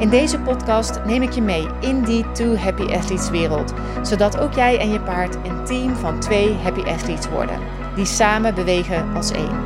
In 0.00 0.08
deze 0.08 0.40
podcast 0.40 1.04
neem 1.04 1.22
ik 1.22 1.30
je 1.30 1.42
mee 1.42 1.66
in 1.80 2.02
die 2.02 2.30
Two 2.32 2.56
Happy 2.56 2.82
Athletes 2.82 3.30
wereld, 3.30 3.74
zodat 4.02 4.38
ook 4.38 4.52
jij 4.52 4.78
en 4.78 4.88
je 4.88 5.00
paard 5.00 5.34
een 5.34 5.64
team 5.64 5.94
van 5.94 6.20
twee 6.20 6.54
Happy 6.54 6.80
Athletes 6.80 7.28
worden, 7.28 7.60
die 7.94 8.04
samen 8.04 8.54
bewegen 8.54 9.14
als 9.14 9.30
één. 9.30 9.62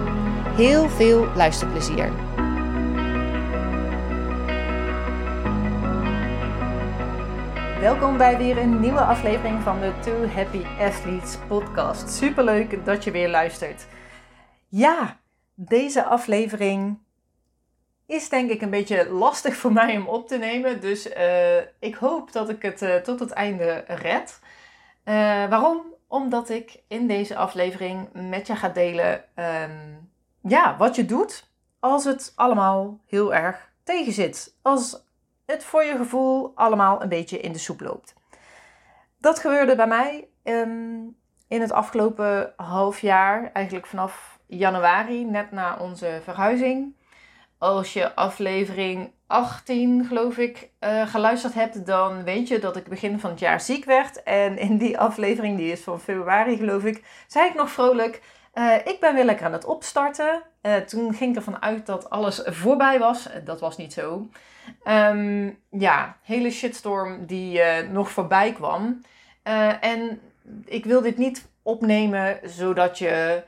Heel 0.56 0.88
veel 0.88 1.26
luisterplezier. 1.34 2.12
Welkom 7.80 8.16
bij 8.16 8.36
weer 8.36 8.58
een 8.58 8.80
nieuwe 8.80 9.00
aflevering 9.00 9.62
van 9.62 9.80
de 9.80 9.92
Two 10.00 10.28
Happy 10.28 10.64
Athletes 10.80 11.38
podcast. 11.48 12.10
Superleuk 12.10 12.84
dat 12.84 13.04
je 13.04 13.10
weer 13.10 13.28
luistert. 13.28 13.86
Ja, 14.68 15.20
deze 15.54 16.04
aflevering 16.04 16.98
is 18.06 18.28
denk 18.28 18.50
ik 18.50 18.62
een 18.62 18.70
beetje 18.70 19.10
lastig 19.10 19.56
voor 19.60 19.72
mij 19.72 19.96
om 19.96 20.06
op 20.06 20.28
te 20.28 20.36
nemen. 20.36 20.80
Dus 20.80 21.16
uh, 21.16 21.58
ik 21.78 21.94
hoop 21.94 22.32
dat 22.32 22.48
ik 22.48 22.62
het 22.62 22.82
uh, 22.82 22.96
tot 22.96 23.20
het 23.20 23.30
einde 23.30 23.84
red. 23.86 24.40
Uh, 25.04 25.14
waarom? 25.48 25.82
Omdat 26.08 26.50
ik 26.50 26.82
in 26.88 27.06
deze 27.06 27.36
aflevering 27.36 28.08
met 28.12 28.46
je 28.46 28.56
ga 28.56 28.68
delen 28.68 29.24
um, 29.36 30.10
ja, 30.40 30.76
wat 30.76 30.96
je 30.96 31.04
doet 31.04 31.50
als 31.80 32.04
het 32.04 32.32
allemaal 32.34 33.00
heel 33.06 33.34
erg 33.34 33.72
tegenzit. 33.84 34.56
Als 34.62 35.04
het 35.46 35.64
voor 35.64 35.84
je 35.84 35.96
gevoel 35.96 36.52
allemaal 36.54 37.02
een 37.02 37.08
beetje 37.08 37.40
in 37.40 37.52
de 37.52 37.58
soep 37.58 37.80
loopt. 37.80 38.14
Dat 39.18 39.38
gebeurde 39.38 39.76
bij 39.76 39.86
mij 39.86 40.28
um, 40.42 41.16
in 41.48 41.60
het 41.60 41.72
afgelopen 41.72 42.52
half 42.56 43.00
jaar, 43.00 43.50
eigenlijk 43.52 43.86
vanaf 43.86 44.38
januari, 44.46 45.24
net 45.24 45.50
na 45.50 45.76
onze 45.76 46.20
verhuizing 46.22 46.94
als 47.64 47.92
je 47.92 48.14
aflevering 48.14 49.10
18, 49.26 50.04
geloof 50.04 50.38
ik, 50.38 50.70
uh, 50.80 51.08
geluisterd 51.08 51.54
hebt, 51.54 51.86
dan 51.86 52.24
weet 52.24 52.48
je 52.48 52.58
dat 52.58 52.76
ik 52.76 52.88
begin 52.88 53.20
van 53.20 53.30
het 53.30 53.38
jaar 53.38 53.60
ziek 53.60 53.84
werd. 53.84 54.22
En 54.22 54.58
in 54.58 54.78
die 54.78 54.98
aflevering, 54.98 55.56
die 55.56 55.72
is 55.72 55.80
van 55.80 56.00
februari, 56.00 56.56
geloof 56.56 56.84
ik, 56.84 57.04
zei 57.26 57.48
ik 57.48 57.54
nog 57.54 57.70
vrolijk: 57.70 58.22
uh, 58.54 58.74
Ik 58.84 58.96
ben 59.00 59.14
weer 59.14 59.24
lekker 59.24 59.46
aan 59.46 59.52
het 59.52 59.64
opstarten. 59.64 60.42
Uh, 60.62 60.76
toen 60.76 61.14
ging 61.14 61.30
ik 61.30 61.36
ervan 61.36 61.62
uit 61.62 61.86
dat 61.86 62.10
alles 62.10 62.42
voorbij 62.44 62.98
was. 62.98 63.28
Dat 63.44 63.60
was 63.60 63.76
niet 63.76 63.92
zo. 63.92 64.28
Um, 64.84 65.58
ja, 65.70 66.16
hele 66.22 66.50
shitstorm 66.50 67.26
die 67.26 67.62
nog 67.92 68.10
voorbij 68.10 68.52
kwam. 68.52 69.00
en 69.80 70.20
ik 70.64 70.84
wil 70.84 71.00
dit 71.00 71.16
niet 71.16 71.48
opnemen 71.62 72.38
zodat 72.42 72.98
je. 72.98 73.42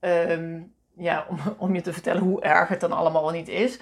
Um, 0.00 0.74
ja, 0.96 1.26
om, 1.28 1.38
om 1.58 1.74
je 1.74 1.80
te 1.80 1.92
vertellen 1.92 2.22
hoe 2.22 2.40
erg 2.40 2.68
het 2.68 2.80
dan 2.80 2.92
allemaal 2.92 3.30
niet 3.30 3.48
is. 3.48 3.80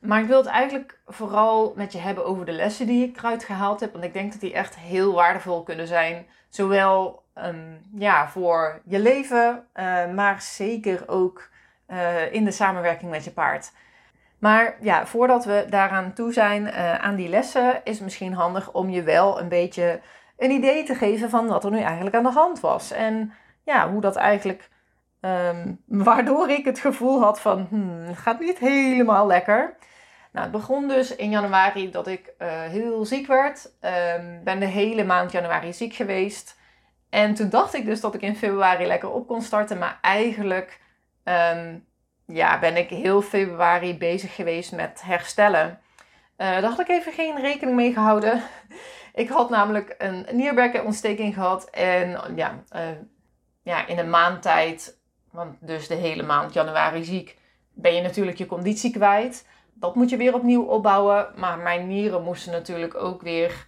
Maar 0.00 0.20
ik 0.20 0.26
wil 0.26 0.38
het 0.38 0.46
eigenlijk 0.46 1.00
vooral 1.06 1.72
met 1.76 1.92
je 1.92 1.98
hebben 1.98 2.26
over 2.26 2.44
de 2.44 2.52
lessen 2.52 2.86
die 2.86 3.08
ik 3.08 3.16
eruit 3.16 3.44
gehaald 3.44 3.80
heb. 3.80 3.92
Want 3.92 4.04
ik 4.04 4.12
denk 4.12 4.32
dat 4.32 4.40
die 4.40 4.52
echt 4.52 4.76
heel 4.76 5.14
waardevol 5.14 5.62
kunnen 5.62 5.86
zijn. 5.86 6.26
Zowel 6.48 7.22
um, 7.34 7.80
ja, 7.94 8.28
voor 8.28 8.80
je 8.84 8.98
leven, 8.98 9.66
uh, 9.74 10.12
maar 10.14 10.42
zeker 10.42 11.08
ook 11.08 11.48
uh, 11.88 12.32
in 12.32 12.44
de 12.44 12.50
samenwerking 12.50 13.10
met 13.10 13.24
je 13.24 13.30
paard. 13.30 13.72
Maar 14.38 14.76
ja, 14.80 15.06
voordat 15.06 15.44
we 15.44 15.66
daaraan 15.68 16.12
toe 16.12 16.32
zijn, 16.32 16.62
uh, 16.62 16.94
aan 16.94 17.14
die 17.14 17.28
lessen, 17.28 17.80
is 17.84 17.94
het 17.94 18.04
misschien 18.04 18.32
handig 18.32 18.72
om 18.72 18.90
je 18.90 19.02
wel 19.02 19.40
een 19.40 19.48
beetje 19.48 20.00
een 20.36 20.50
idee 20.50 20.84
te 20.84 20.94
geven 20.94 21.30
van 21.30 21.46
wat 21.46 21.64
er 21.64 21.70
nu 21.70 21.80
eigenlijk 21.80 22.16
aan 22.16 22.22
de 22.22 22.30
hand 22.30 22.60
was. 22.60 22.90
En 22.90 23.32
ja, 23.64 23.90
hoe 23.90 24.00
dat 24.00 24.16
eigenlijk 24.16 24.69
Um, 25.20 25.80
waardoor 25.86 26.50
ik 26.50 26.64
het 26.64 26.78
gevoel 26.78 27.20
had 27.20 27.40
van, 27.40 27.66
hmm, 27.68 28.04
het 28.04 28.18
gaat 28.18 28.40
niet 28.40 28.58
helemaal 28.58 29.26
lekker. 29.26 29.76
Nou, 30.32 30.44
het 30.44 30.52
begon 30.52 30.88
dus 30.88 31.16
in 31.16 31.30
januari 31.30 31.90
dat 31.90 32.06
ik 32.06 32.32
uh, 32.38 32.48
heel 32.48 33.04
ziek 33.04 33.26
werd. 33.26 33.72
Um, 33.80 34.40
ben 34.44 34.60
de 34.60 34.66
hele 34.66 35.04
maand 35.04 35.32
januari 35.32 35.72
ziek 35.72 35.94
geweest. 35.94 36.58
En 37.10 37.34
toen 37.34 37.48
dacht 37.48 37.74
ik 37.74 37.84
dus 37.84 38.00
dat 38.00 38.14
ik 38.14 38.22
in 38.22 38.36
februari 38.36 38.86
lekker 38.86 39.10
op 39.10 39.26
kon 39.26 39.42
starten. 39.42 39.78
Maar 39.78 39.98
eigenlijk 40.00 40.80
um, 41.24 41.86
ja, 42.26 42.58
ben 42.58 42.76
ik 42.76 42.90
heel 42.90 43.22
februari 43.22 43.98
bezig 43.98 44.34
geweest 44.34 44.72
met 44.72 45.02
herstellen. 45.04 45.68
Uh, 45.68 46.46
daar 46.46 46.62
had 46.62 46.80
ik 46.80 46.88
even 46.88 47.12
geen 47.12 47.40
rekening 47.40 47.76
mee 47.76 47.92
gehouden. 47.92 48.42
ik 49.14 49.28
had 49.28 49.50
namelijk 49.50 49.94
een 49.98 50.26
nierbekkenontsteking 50.32 51.34
gehad. 51.34 51.70
En 51.70 52.18
ja, 52.34 52.62
uh, 52.76 52.82
ja, 53.62 53.86
in 53.86 53.98
een 53.98 54.10
maand 54.10 54.42
tijd 54.42 54.99
want 55.30 55.56
dus 55.60 55.88
de 55.88 55.94
hele 55.94 56.22
maand 56.22 56.52
januari 56.52 57.04
ziek, 57.04 57.38
ben 57.72 57.94
je 57.94 58.02
natuurlijk 58.02 58.38
je 58.38 58.46
conditie 58.46 58.90
kwijt. 58.92 59.48
Dat 59.74 59.94
moet 59.94 60.10
je 60.10 60.16
weer 60.16 60.34
opnieuw 60.34 60.62
opbouwen. 60.62 61.32
Maar 61.36 61.58
mijn 61.58 61.86
nieren 61.86 62.22
moesten 62.22 62.52
natuurlijk 62.52 62.94
ook 62.94 63.22
weer 63.22 63.66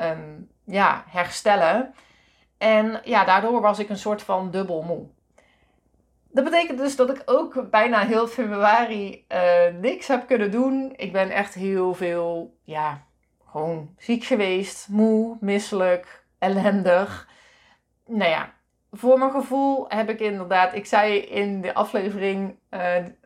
um, 0.00 0.48
ja, 0.64 1.04
herstellen. 1.06 1.94
En 2.58 3.00
ja, 3.04 3.24
daardoor 3.24 3.60
was 3.60 3.78
ik 3.78 3.88
een 3.88 3.98
soort 3.98 4.22
van 4.22 4.50
dubbel 4.50 4.82
moe. 4.82 5.06
Dat 6.28 6.44
betekent 6.44 6.78
dus 6.78 6.96
dat 6.96 7.10
ik 7.10 7.22
ook 7.24 7.70
bijna 7.70 8.06
heel 8.06 8.26
februari 8.26 9.24
uh, 9.28 9.80
niks 9.80 10.06
heb 10.08 10.26
kunnen 10.26 10.50
doen. 10.50 10.92
Ik 10.96 11.12
ben 11.12 11.30
echt 11.30 11.54
heel 11.54 11.94
veel, 11.94 12.56
ja, 12.64 13.06
gewoon 13.50 13.94
ziek 13.98 14.24
geweest. 14.24 14.88
Moe, 14.88 15.36
misselijk, 15.40 16.24
ellendig. 16.38 17.28
Nou 18.06 18.30
ja, 18.30 18.52
voor 18.94 19.18
mijn 19.18 19.30
gevoel 19.30 19.84
heb 19.88 20.08
ik 20.08 20.20
inderdaad, 20.20 20.74
ik 20.74 20.86
zei 20.86 21.18
in 21.18 21.60
de 21.60 21.74
aflevering 21.74 22.56
uh, 22.70 22.80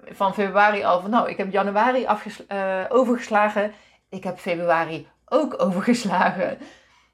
van 0.04 0.34
februari 0.34 0.84
al 0.84 1.00
van 1.00 1.10
nou, 1.10 1.28
ik 1.28 1.36
heb 1.36 1.52
januari 1.52 2.06
uh, 2.52 2.84
overgeslagen, 2.88 3.72
ik 4.08 4.24
heb 4.24 4.38
februari 4.38 5.08
ook 5.28 5.54
overgeslagen. 5.66 6.58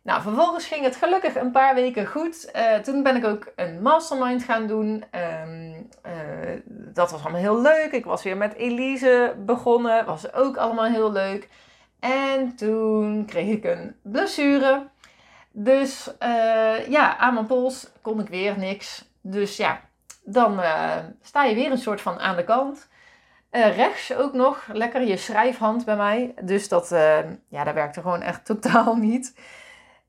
Nou, 0.02 0.22
vervolgens 0.22 0.66
ging 0.66 0.84
het 0.84 0.96
gelukkig 0.96 1.36
een 1.36 1.50
paar 1.50 1.74
weken 1.74 2.06
goed. 2.06 2.50
Uh, 2.56 2.74
toen 2.74 3.02
ben 3.02 3.16
ik 3.16 3.24
ook 3.24 3.52
een 3.56 3.82
mastermind 3.82 4.44
gaan 4.44 4.66
doen. 4.66 5.04
Um, 5.46 5.88
dat 6.94 7.10
was 7.10 7.22
allemaal 7.22 7.40
heel 7.40 7.60
leuk. 7.60 7.92
Ik 7.92 8.04
was 8.04 8.22
weer 8.22 8.36
met 8.36 8.54
Elise 8.54 9.34
begonnen. 9.38 10.04
Was 10.06 10.32
ook 10.32 10.56
allemaal 10.56 10.84
heel 10.84 11.12
leuk. 11.12 11.48
En 12.00 12.56
toen 12.56 13.24
kreeg 13.26 13.48
ik 13.48 13.64
een 13.64 13.94
blessure. 14.02 14.90
Dus 15.52 16.08
uh, 16.22 16.88
ja, 16.88 17.16
aan 17.16 17.34
mijn 17.34 17.46
pols 17.46 17.88
kon 18.00 18.20
ik 18.20 18.28
weer 18.28 18.58
niks. 18.58 19.04
Dus 19.20 19.56
ja, 19.56 19.80
dan 20.24 20.58
uh, 20.60 20.96
sta 21.22 21.44
je 21.44 21.54
weer 21.54 21.70
een 21.70 21.78
soort 21.78 22.00
van 22.00 22.18
aan 22.18 22.36
de 22.36 22.44
kant. 22.44 22.88
Uh, 23.50 23.76
rechts 23.76 24.14
ook 24.14 24.32
nog, 24.32 24.66
lekker 24.72 25.02
je 25.02 25.16
schrijfhand 25.16 25.84
bij 25.84 25.96
mij. 25.96 26.34
Dus 26.42 26.68
dat, 26.68 26.88
ja, 27.48 27.64
dat 27.64 27.74
werkte 27.74 28.00
gewoon 28.00 28.22
echt 28.22 28.44
totaal 28.54 28.94
niet. 28.94 29.34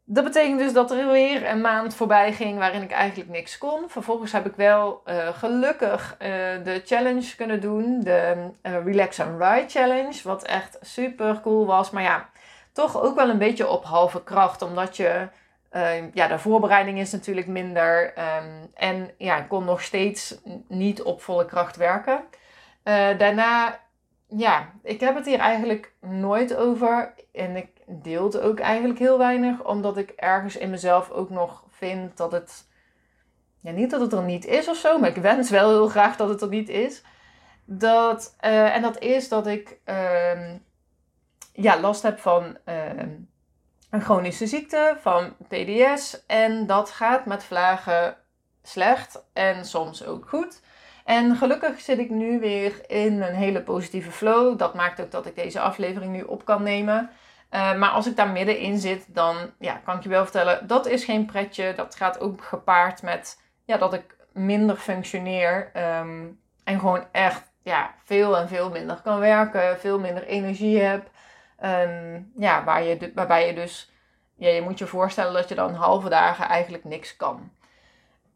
Dat 0.05 0.23
betekent 0.23 0.59
dus 0.59 0.73
dat 0.73 0.91
er 0.91 1.11
weer 1.11 1.49
een 1.49 1.61
maand 1.61 1.95
voorbij 1.95 2.33
ging 2.33 2.57
waarin 2.57 2.81
ik 2.81 2.91
eigenlijk 2.91 3.29
niks 3.29 3.57
kon. 3.57 3.89
Vervolgens 3.89 4.31
heb 4.31 4.45
ik 4.45 4.55
wel 4.55 5.03
gelukkig 5.33 6.15
de 6.63 6.81
challenge 6.85 7.35
kunnen 7.35 7.61
doen. 7.61 7.99
De 7.99 8.49
Relax 8.61 9.19
and 9.19 9.41
Ride 9.41 9.69
Challenge. 9.69 10.19
Wat 10.23 10.43
echt 10.43 10.77
super 10.81 11.39
cool 11.41 11.65
was. 11.65 11.89
Maar 11.89 12.03
ja, 12.03 12.29
toch 12.73 13.01
ook 13.01 13.15
wel 13.15 13.29
een 13.29 13.37
beetje 13.37 13.69
op 13.69 13.83
halve 13.83 14.23
kracht. 14.23 14.61
Omdat 14.61 14.97
je, 14.97 15.27
uh, 15.75 16.13
ja, 16.13 16.27
de 16.27 16.39
voorbereiding 16.39 16.99
is 16.99 17.11
natuurlijk 17.11 17.47
minder. 17.47 18.13
Um, 18.17 18.69
en 18.73 19.11
ja, 19.17 19.37
ik 19.37 19.47
kon 19.47 19.65
nog 19.65 19.81
steeds 19.81 20.41
niet 20.67 21.01
op 21.01 21.21
volle 21.21 21.45
kracht 21.45 21.75
werken. 21.75 22.23
Uh, 22.83 23.17
daarna, 23.17 23.79
ja, 24.27 24.71
ik 24.83 24.99
heb 24.99 25.15
het 25.15 25.25
hier 25.25 25.39
eigenlijk 25.39 25.93
nooit 26.01 26.55
over. 26.55 27.13
En 27.31 27.55
ik 27.55 27.69
deel 27.87 28.23
het 28.23 28.39
ook 28.39 28.59
eigenlijk 28.59 28.99
heel 28.99 29.17
weinig. 29.17 29.63
Omdat 29.63 29.97
ik 29.97 30.09
ergens 30.09 30.57
in 30.57 30.69
mezelf 30.69 31.09
ook 31.09 31.29
nog 31.29 31.63
vind 31.69 32.17
dat 32.17 32.31
het... 32.31 32.71
Ja, 33.59 33.71
niet 33.71 33.91
dat 33.91 34.01
het 34.01 34.13
er 34.13 34.23
niet 34.23 34.45
is 34.45 34.67
of 34.67 34.77
zo, 34.77 34.99
maar 34.99 35.09
ik 35.09 35.15
wens 35.15 35.49
wel 35.49 35.69
heel 35.69 35.87
graag 35.87 36.15
dat 36.15 36.29
het 36.29 36.41
er 36.41 36.49
niet 36.49 36.69
is. 36.69 37.03
Dat, 37.65 38.35
uh, 38.45 38.75
en 38.75 38.81
dat 38.81 38.99
is 38.99 39.29
dat 39.29 39.47
ik 39.47 39.79
uh, 39.85 40.53
ja, 41.53 41.79
last 41.79 42.03
heb 42.03 42.19
van 42.19 42.57
een 43.93 44.01
chronische 44.01 44.47
ziekte, 44.47 44.97
van 44.99 45.35
PDS. 45.47 46.25
En 46.25 46.65
dat 46.65 46.89
gaat 46.89 47.25
met 47.25 47.43
vlagen 47.43 48.15
slecht 48.63 49.23
en 49.33 49.65
soms 49.65 50.05
ook 50.05 50.29
goed. 50.29 50.61
En 51.05 51.35
gelukkig 51.35 51.79
zit 51.79 51.99
ik 51.99 52.09
nu 52.09 52.39
weer 52.39 52.89
in 52.89 53.21
een 53.21 53.35
hele 53.35 53.61
positieve 53.61 54.11
flow. 54.11 54.57
Dat 54.57 54.73
maakt 54.73 55.01
ook 55.01 55.11
dat 55.11 55.25
ik 55.25 55.35
deze 55.35 55.59
aflevering 55.59 56.11
nu 56.11 56.21
op 56.21 56.45
kan 56.45 56.63
nemen. 56.63 57.09
Eh, 57.49 57.75
maar 57.75 57.89
als 57.89 58.07
ik 58.07 58.15
daar 58.15 58.29
middenin 58.29 58.77
zit, 58.79 59.15
dan 59.15 59.35
ja, 59.59 59.81
kan 59.85 59.97
ik 59.97 60.03
je 60.03 60.09
wel 60.09 60.23
vertellen, 60.23 60.67
dat 60.67 60.85
is 60.85 61.03
geen 61.03 61.25
pretje. 61.25 61.73
Dat 61.75 61.95
gaat 61.95 62.19
ook 62.19 62.43
gepaard 62.43 63.01
met 63.01 63.41
ja, 63.65 63.77
dat 63.77 63.93
ik 63.93 64.15
minder 64.31 64.75
functioneer. 64.75 65.69
Ehm, 65.73 66.25
en 66.63 66.79
gewoon 66.79 67.05
echt 67.11 67.51
ja, 67.63 67.93
veel 68.03 68.37
en 68.37 68.47
veel 68.47 68.69
minder 68.69 69.01
kan 69.03 69.19
werken. 69.19 69.79
Veel 69.79 69.99
minder 69.99 70.23
energie 70.23 70.79
heb. 70.79 71.09
Ja, 72.35 72.63
waar 72.63 72.83
je, 72.83 73.11
waarbij 73.15 73.47
je 73.47 73.53
dus, 73.53 73.91
ja, 74.35 74.49
je 74.49 74.61
moet 74.61 74.79
je 74.79 74.85
voorstellen 74.85 75.33
dat 75.33 75.49
je 75.49 75.55
dan 75.55 75.73
halve 75.73 76.09
dagen 76.09 76.47
eigenlijk 76.47 76.83
niks 76.83 77.15
kan. 77.15 77.51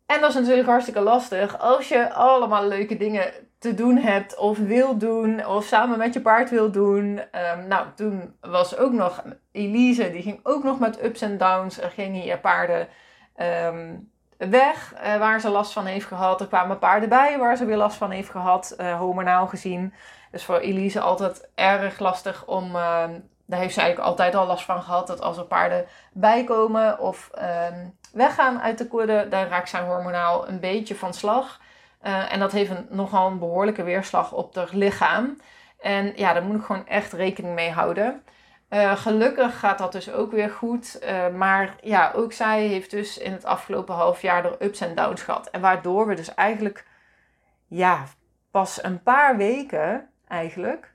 En 0.06 0.22
dat 0.22 0.30
is 0.30 0.36
natuurlijk 0.36 0.68
hartstikke 0.68 1.02
lastig 1.02 1.60
als 1.60 1.88
je 1.88 2.14
allemaal 2.14 2.68
leuke 2.68 2.98
dingen 2.98 3.34
te 3.60 3.74
doen 3.74 3.98
hebt 3.98 4.38
of 4.38 4.58
wil 4.58 4.98
doen 4.98 5.46
of 5.46 5.66
samen 5.66 5.98
met 5.98 6.14
je 6.14 6.22
paard 6.22 6.50
wil 6.50 6.72
doen. 6.72 7.22
Um, 7.56 7.68
nou, 7.68 7.88
toen 7.96 8.36
was 8.42 8.78
ook 8.78 8.92
nog 8.92 9.24
Elise, 9.52 10.12
die 10.12 10.22
ging 10.22 10.40
ook 10.44 10.64
nog 10.64 10.80
met 10.80 11.04
ups 11.04 11.22
en 11.22 11.38
downs. 11.38 11.82
Er 11.82 11.90
gingen 11.90 12.22
hier 12.22 12.40
paarden 12.40 12.88
um, 13.66 14.12
weg 14.38 14.94
uh, 14.94 15.18
waar 15.18 15.42
ze 15.42 15.50
last 15.50 15.74
van 15.74 15.86
heeft 15.86 16.06
gehad. 16.06 16.42
Er 16.42 16.48
kwamen 16.48 16.80
paarden 16.80 17.10
bij 17.10 17.38
waar 17.38 17.58
ze 17.58 17.66
weer 17.66 17.78
last 17.78 17.98
van 17.98 18.12
heeft 18.12 18.30
gehad, 18.30 18.76
uh, 18.78 19.00
hormonaal 19.00 19.48
gezien. 19.48 19.94
Dus 20.32 20.44
voor 20.44 20.58
Elise 20.58 21.00
altijd 21.00 21.50
erg 21.56 22.00
lastig 22.00 22.46
om. 22.46 22.66
Uh, 22.68 23.04
daar 23.46 23.60
heeft 23.60 23.74
ze 23.74 23.82
eigenlijk 23.82 24.10
altijd 24.10 24.36
al 24.36 24.46
last 24.46 24.66
van 24.66 24.84
gehad. 24.84 25.08
Dat 25.08 25.22
als 25.22 25.38
er 25.38 25.46
paarden 25.46 25.86
bijkomen 26.12 27.00
of 27.00 27.32
weggaan 28.14 28.62
uit 28.62 28.78
de 28.78 28.88
kudde, 28.88 29.28
dan 29.30 29.48
raakt 29.48 29.70
zij 29.70 29.82
hormonaal 29.82 30.48
een 30.48 30.60
beetje 30.60 30.96
van 30.96 31.14
slag. 31.14 31.60
Uh, 32.04 32.34
en 32.34 32.40
dat 32.40 32.52
heeft 32.52 32.70
een, 32.70 32.88
nogal 32.90 33.28
een 33.28 33.40
behoorlijke 33.40 33.84
weerslag 33.84 34.32
op 34.32 34.56
haar 34.56 34.70
lichaam. 34.72 35.42
En 35.80 36.14
ja, 36.16 36.34
daar 36.34 36.44
moet 36.44 36.56
ik 36.56 36.66
gewoon 36.66 36.88
echt 36.88 37.14
rekening 37.14 37.56
mee 37.56 37.72
houden. 37.72 38.24
Uh, 38.70 38.96
gelukkig 38.96 39.60
gaat 39.60 39.78
dat 39.78 39.92
dus 39.92 40.12
ook 40.12 40.32
weer 40.32 40.50
goed. 40.50 41.00
Uh, 41.04 41.28
maar 41.28 41.76
ja, 41.82 42.12
ook 42.16 42.34
zij 42.34 42.68
heeft 42.68 42.92
dus 42.92 43.18
in 43.18 43.32
het 43.32 43.46
afgelopen 43.46 43.96
half 43.96 44.22
jaar 44.22 44.46
er 44.46 44.56
ups 44.60 44.82
en 44.82 44.96
downs 44.96 45.22
gehad. 45.22 45.50
En 45.50 45.62
waardoor 45.62 46.08
we 46.08 46.16
dus 46.16 46.34
eigenlijk, 46.34 46.86
ja, 47.68 48.04
pas 48.52 48.84
een 48.84 49.04
paar 49.04 49.38
weken 49.38 50.10
eigenlijk, 50.28 50.94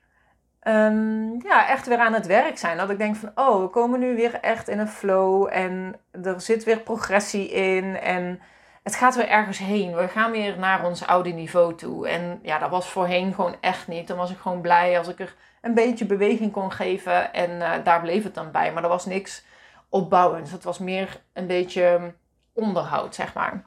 um, 0.63 1.43
ja, 1.43 1.69
echt 1.69 1.87
weer 1.87 1.99
aan 1.99 2.13
het 2.13 2.27
werk 2.27 2.59
zijn. 2.59 2.77
Dat 2.77 2.91
ik 2.91 2.99
denk 2.99 3.17
van, 3.17 3.31
oh, 3.35 3.63
we 3.63 3.69
komen 3.69 4.01
nu 4.01 4.15
weer 4.15 4.35
echt 4.41 4.69
in 4.69 4.79
een 4.79 4.89
flow 4.89 5.49
en 5.51 6.01
er 6.23 6.41
zit 6.41 6.65
weer 6.65 6.81
progressie 6.81 7.51
in 7.51 7.97
en 7.97 8.41
het 8.83 8.95
gaat 8.95 9.15
weer 9.15 9.29
ergens 9.29 9.59
heen. 9.59 9.95
We 9.95 10.09
gaan 10.09 10.31
weer 10.31 10.59
naar 10.59 10.85
ons 10.85 11.07
oude 11.07 11.31
niveau 11.31 11.75
toe. 11.75 12.09
En 12.09 12.39
ja, 12.43 12.59
dat 12.59 12.71
was 12.71 12.89
voorheen 12.89 13.35
gewoon 13.35 13.57
echt 13.61 13.89
niet. 13.89 14.09
Dan 14.09 14.17
was 14.17 14.31
ik 14.31 14.39
gewoon 14.39 14.61
blij 14.61 14.99
als 14.99 15.09
ik 15.09 15.21
er 15.21 15.35
een 15.61 15.75
beetje 15.75 16.07
beweging 16.07 16.53
kon 16.53 16.73
geven 16.73 17.33
en 17.33 17.51
uh, 17.51 17.73
daar 17.85 18.01
bleef 18.01 18.23
het 18.23 18.35
dan 18.35 18.51
bij. 18.51 18.73
Maar 18.73 18.83
er 18.83 18.89
was 18.89 19.07
niks 19.07 19.45
opbouwends. 19.89 20.51
Het 20.51 20.65
was 20.65 20.79
meer 20.79 21.21
een 21.33 21.47
beetje 21.47 22.15
onderhoud, 22.53 23.15
zeg 23.15 23.35
maar. 23.35 23.65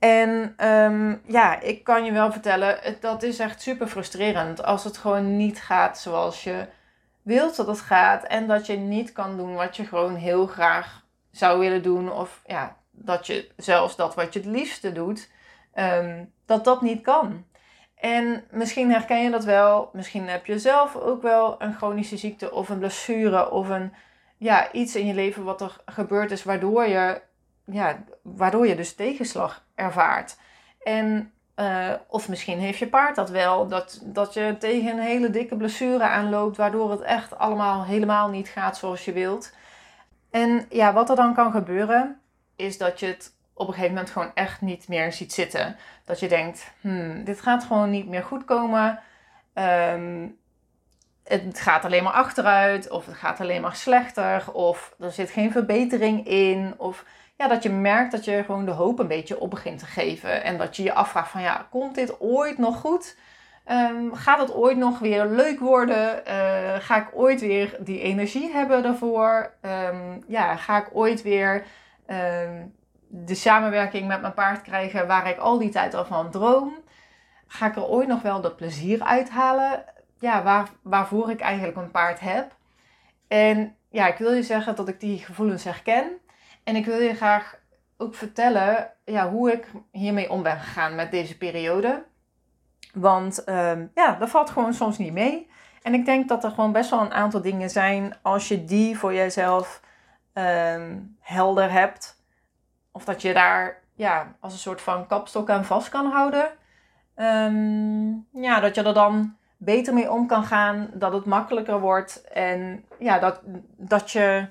En 0.00 0.54
um, 0.66 1.22
ja, 1.26 1.60
ik 1.60 1.84
kan 1.84 2.04
je 2.04 2.12
wel 2.12 2.32
vertellen, 2.32 2.78
dat 3.00 3.22
is 3.22 3.38
echt 3.38 3.62
super 3.62 3.86
frustrerend 3.86 4.62
als 4.64 4.84
het 4.84 4.96
gewoon 4.96 5.36
niet 5.36 5.60
gaat 5.60 5.98
zoals 5.98 6.44
je 6.44 6.66
wilt 7.22 7.56
dat 7.56 7.66
het 7.66 7.80
gaat. 7.80 8.24
En 8.24 8.46
dat 8.46 8.66
je 8.66 8.76
niet 8.76 9.12
kan 9.12 9.36
doen 9.36 9.54
wat 9.54 9.76
je 9.76 9.84
gewoon 9.84 10.14
heel 10.14 10.46
graag 10.46 11.04
zou 11.30 11.58
willen 11.58 11.82
doen. 11.82 12.12
Of 12.12 12.42
ja, 12.46 12.76
dat 12.90 13.26
je 13.26 13.48
zelfs 13.56 13.96
dat 13.96 14.14
wat 14.14 14.32
je 14.32 14.38
het 14.38 14.48
liefste 14.48 14.92
doet, 14.92 15.30
um, 15.74 16.32
dat 16.46 16.64
dat 16.64 16.82
niet 16.82 17.02
kan. 17.02 17.44
En 17.94 18.44
misschien 18.50 18.90
herken 18.90 19.22
je 19.22 19.30
dat 19.30 19.44
wel. 19.44 19.90
Misschien 19.92 20.28
heb 20.28 20.46
je 20.46 20.58
zelf 20.58 20.96
ook 20.96 21.22
wel 21.22 21.54
een 21.58 21.74
chronische 21.74 22.16
ziekte 22.16 22.52
of 22.52 22.68
een 22.68 22.78
blessure 22.78 23.50
of 23.50 23.68
een, 23.68 23.92
ja, 24.36 24.72
iets 24.72 24.96
in 24.96 25.06
je 25.06 25.14
leven 25.14 25.44
wat 25.44 25.60
er 25.60 25.76
gebeurd 25.84 26.30
is 26.30 26.44
waardoor 26.44 26.86
je, 26.86 27.20
ja, 27.70 28.04
waardoor 28.22 28.66
je 28.66 28.76
dus 28.76 28.94
tegenslag 28.94 29.64
ervaart. 29.74 30.36
En, 30.82 31.32
uh, 31.56 31.92
of 32.06 32.28
misschien 32.28 32.58
heeft 32.58 32.78
je 32.78 32.88
paard 32.88 33.16
dat 33.16 33.30
wel, 33.30 33.68
dat, 33.68 34.00
dat 34.04 34.34
je 34.34 34.56
tegen 34.58 34.90
een 34.90 35.02
hele 35.02 35.30
dikke 35.30 35.56
blessure 35.56 36.04
aanloopt, 36.04 36.56
waardoor 36.56 36.90
het 36.90 37.00
echt 37.00 37.38
allemaal 37.38 37.84
helemaal 37.84 38.28
niet 38.28 38.48
gaat 38.48 38.76
zoals 38.76 39.04
je 39.04 39.12
wilt. 39.12 39.52
En 40.30 40.66
ja, 40.68 40.92
wat 40.92 41.10
er 41.10 41.16
dan 41.16 41.34
kan 41.34 41.50
gebeuren, 41.50 42.20
is 42.56 42.78
dat 42.78 43.00
je 43.00 43.06
het 43.06 43.32
op 43.54 43.66
een 43.66 43.74
gegeven 43.74 43.94
moment 43.94 44.12
gewoon 44.12 44.30
echt 44.34 44.60
niet 44.60 44.88
meer 44.88 45.12
ziet 45.12 45.32
zitten. 45.32 45.76
Dat 46.04 46.20
je 46.20 46.28
denkt, 46.28 46.72
hmm, 46.80 47.24
dit 47.24 47.40
gaat 47.40 47.64
gewoon 47.64 47.90
niet 47.90 48.08
meer 48.08 48.22
goed 48.22 48.44
komen. 48.44 49.00
Ehm, 49.52 50.26
het 51.24 51.60
gaat 51.60 51.84
alleen 51.84 52.02
maar 52.02 52.12
achteruit, 52.12 52.90
of 52.90 53.06
het 53.06 53.16
gaat 53.16 53.40
alleen 53.40 53.60
maar 53.60 53.76
slechter, 53.76 54.52
of 54.52 54.94
er 54.98 55.12
zit 55.12 55.30
geen 55.30 55.52
verbetering 55.52 56.26
in. 56.26 56.74
Of 56.76 57.04
ja, 57.40 57.48
dat 57.48 57.62
je 57.62 57.70
merkt 57.70 58.12
dat 58.12 58.24
je 58.24 58.42
gewoon 58.44 58.64
de 58.64 58.70
hoop 58.70 58.98
een 58.98 59.06
beetje 59.06 59.40
op 59.40 59.50
begint 59.50 59.78
te 59.78 59.86
geven. 59.86 60.42
En 60.42 60.58
dat 60.58 60.76
je 60.76 60.82
je 60.82 60.92
afvraagt 60.92 61.30
van 61.30 61.42
ja, 61.42 61.66
komt 61.70 61.94
dit 61.94 62.20
ooit 62.20 62.58
nog 62.58 62.80
goed? 62.80 63.16
Um, 63.66 64.14
gaat 64.14 64.40
het 64.40 64.54
ooit 64.54 64.76
nog 64.76 64.98
weer 64.98 65.26
leuk 65.26 65.60
worden? 65.60 66.22
Uh, 66.28 66.74
ga 66.78 66.96
ik 66.96 67.08
ooit 67.12 67.40
weer 67.40 67.76
die 67.80 68.00
energie 68.00 68.52
hebben 68.52 68.82
daarvoor? 68.82 69.54
Um, 69.62 70.24
ja, 70.26 70.56
ga 70.56 70.78
ik 70.78 70.88
ooit 70.92 71.22
weer 71.22 71.64
Ehm, 72.10 72.66
de 73.06 73.34
samenwerking 73.34 74.08
met 74.08 74.20
mijn 74.20 74.34
paard 74.34 74.62
krijgen 74.62 75.06
waar 75.06 75.28
ik 75.28 75.38
al 75.38 75.58
die 75.58 75.70
tijd 75.70 75.94
al 75.94 76.04
van 76.04 76.30
droom. 76.30 76.74
Ga 77.46 77.66
ik 77.66 77.76
er 77.76 77.86
ooit 77.86 78.08
nog 78.08 78.22
wel 78.22 78.40
dat 78.40 78.56
plezier 78.56 79.02
uithalen? 79.02 79.84
Ja, 80.18 80.42
waar, 80.42 80.68
waarvoor 80.82 81.30
ik 81.30 81.40
eigenlijk 81.40 81.76
een 81.76 81.90
paard 81.90 82.20
heb. 82.20 82.56
En 83.28 83.76
ja, 83.88 84.06
ik 84.06 84.18
wil 84.18 84.32
je 84.32 84.42
zeggen 84.42 84.76
dat 84.76 84.88
ik 84.88 85.00
die 85.00 85.18
gevoelens 85.18 85.64
herken. 85.64 86.10
En 86.70 86.76
ik 86.76 86.84
wil 86.84 87.00
je 87.00 87.14
graag 87.14 87.58
ook 87.96 88.14
vertellen 88.14 88.90
ja, 89.04 89.30
hoe 89.30 89.52
ik 89.52 89.66
hiermee 89.92 90.30
om 90.30 90.42
ben 90.42 90.58
gegaan 90.60 90.94
met 90.94 91.10
deze 91.10 91.38
periode. 91.38 92.04
Want 92.92 93.48
um, 93.48 93.90
ja, 93.94 94.14
dat 94.14 94.30
valt 94.30 94.50
gewoon 94.50 94.74
soms 94.74 94.98
niet 94.98 95.12
mee. 95.12 95.50
En 95.82 95.94
ik 95.94 96.04
denk 96.04 96.28
dat 96.28 96.44
er 96.44 96.50
gewoon 96.50 96.72
best 96.72 96.90
wel 96.90 97.00
een 97.00 97.12
aantal 97.12 97.42
dingen 97.42 97.70
zijn 97.70 98.16
als 98.22 98.48
je 98.48 98.64
die 98.64 98.98
voor 98.98 99.14
jezelf 99.14 99.80
um, 100.34 101.16
helder 101.20 101.70
hebt. 101.70 102.24
Of 102.92 103.04
dat 103.04 103.22
je 103.22 103.32
daar 103.32 103.82
ja, 103.94 104.34
als 104.40 104.52
een 104.52 104.58
soort 104.58 104.80
van 104.80 105.06
kapstok 105.06 105.50
aan 105.50 105.64
vast 105.64 105.88
kan 105.88 106.06
houden. 106.06 106.50
Um, 107.16 108.26
ja, 108.32 108.60
dat 108.60 108.74
je 108.74 108.82
er 108.82 108.94
dan 108.94 109.36
beter 109.56 109.94
mee 109.94 110.10
om 110.10 110.26
kan 110.26 110.44
gaan. 110.44 110.90
Dat 110.92 111.12
het 111.12 111.24
makkelijker 111.24 111.80
wordt. 111.80 112.28
En 112.28 112.84
ja, 112.98 113.18
dat, 113.18 113.40
dat, 113.76 114.10
je, 114.10 114.48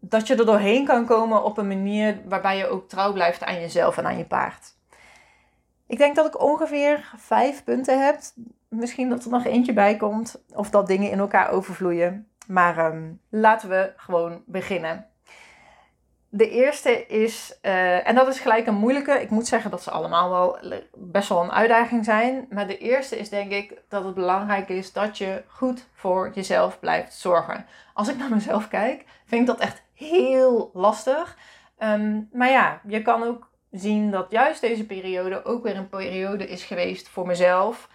dat 0.00 0.26
je 0.26 0.34
er 0.34 0.46
doorheen 0.46 0.84
kan 0.84 1.06
komen 1.06 1.44
op 1.44 1.58
een 1.58 1.68
manier 1.68 2.20
waarbij 2.28 2.56
je 2.56 2.66
ook 2.66 2.88
trouw 2.88 3.12
blijft 3.12 3.44
aan 3.44 3.60
jezelf 3.60 3.96
en 3.96 4.06
aan 4.06 4.18
je 4.18 4.24
paard. 4.24 4.74
Ik 5.86 5.98
denk 5.98 6.16
dat 6.16 6.26
ik 6.26 6.40
ongeveer 6.40 7.12
vijf 7.16 7.64
punten 7.64 8.04
heb. 8.04 8.20
Misschien 8.68 9.08
dat 9.08 9.24
er 9.24 9.30
nog 9.30 9.44
eentje 9.44 9.72
bij 9.72 9.96
komt. 9.96 10.42
Of 10.54 10.70
dat 10.70 10.86
dingen 10.86 11.10
in 11.10 11.18
elkaar 11.18 11.50
overvloeien. 11.50 12.28
Maar 12.46 12.92
um, 12.92 13.20
laten 13.28 13.68
we 13.68 13.92
gewoon 13.96 14.42
beginnen. 14.46 15.06
De 16.28 16.50
eerste 16.50 17.06
is, 17.06 17.58
uh, 17.62 18.08
en 18.08 18.14
dat 18.14 18.28
is 18.28 18.40
gelijk 18.40 18.66
een 18.66 18.74
moeilijke. 18.74 19.20
Ik 19.20 19.30
moet 19.30 19.46
zeggen 19.46 19.70
dat 19.70 19.82
ze 19.82 19.90
allemaal 19.90 20.30
wel 20.30 20.58
best 20.94 21.28
wel 21.28 21.42
een 21.42 21.52
uitdaging 21.52 22.04
zijn. 22.04 22.46
Maar 22.50 22.66
de 22.66 22.78
eerste 22.78 23.18
is 23.18 23.28
denk 23.28 23.50
ik 23.50 23.82
dat 23.88 24.04
het 24.04 24.14
belangrijk 24.14 24.68
is 24.68 24.92
dat 24.92 25.18
je 25.18 25.42
goed 25.46 25.86
voor 25.92 26.30
jezelf 26.34 26.78
blijft 26.80 27.14
zorgen. 27.14 27.66
Als 27.94 28.08
ik 28.08 28.16
naar 28.16 28.30
mezelf 28.30 28.68
kijk, 28.68 29.04
vind 29.30 29.40
ik 29.40 29.46
dat 29.46 29.60
echt 29.60 29.82
heel 29.94 30.70
lastig. 30.74 31.36
Um, 31.78 32.28
maar 32.32 32.50
ja, 32.50 32.80
je 32.86 33.02
kan 33.02 33.22
ook 33.22 33.50
zien 33.70 34.10
dat 34.10 34.26
juist 34.30 34.60
deze 34.60 34.86
periode 34.86 35.44
ook 35.44 35.62
weer 35.62 35.76
een 35.76 35.88
periode 35.88 36.48
is 36.48 36.64
geweest 36.64 37.08
voor 37.08 37.26
mezelf. 37.26 37.88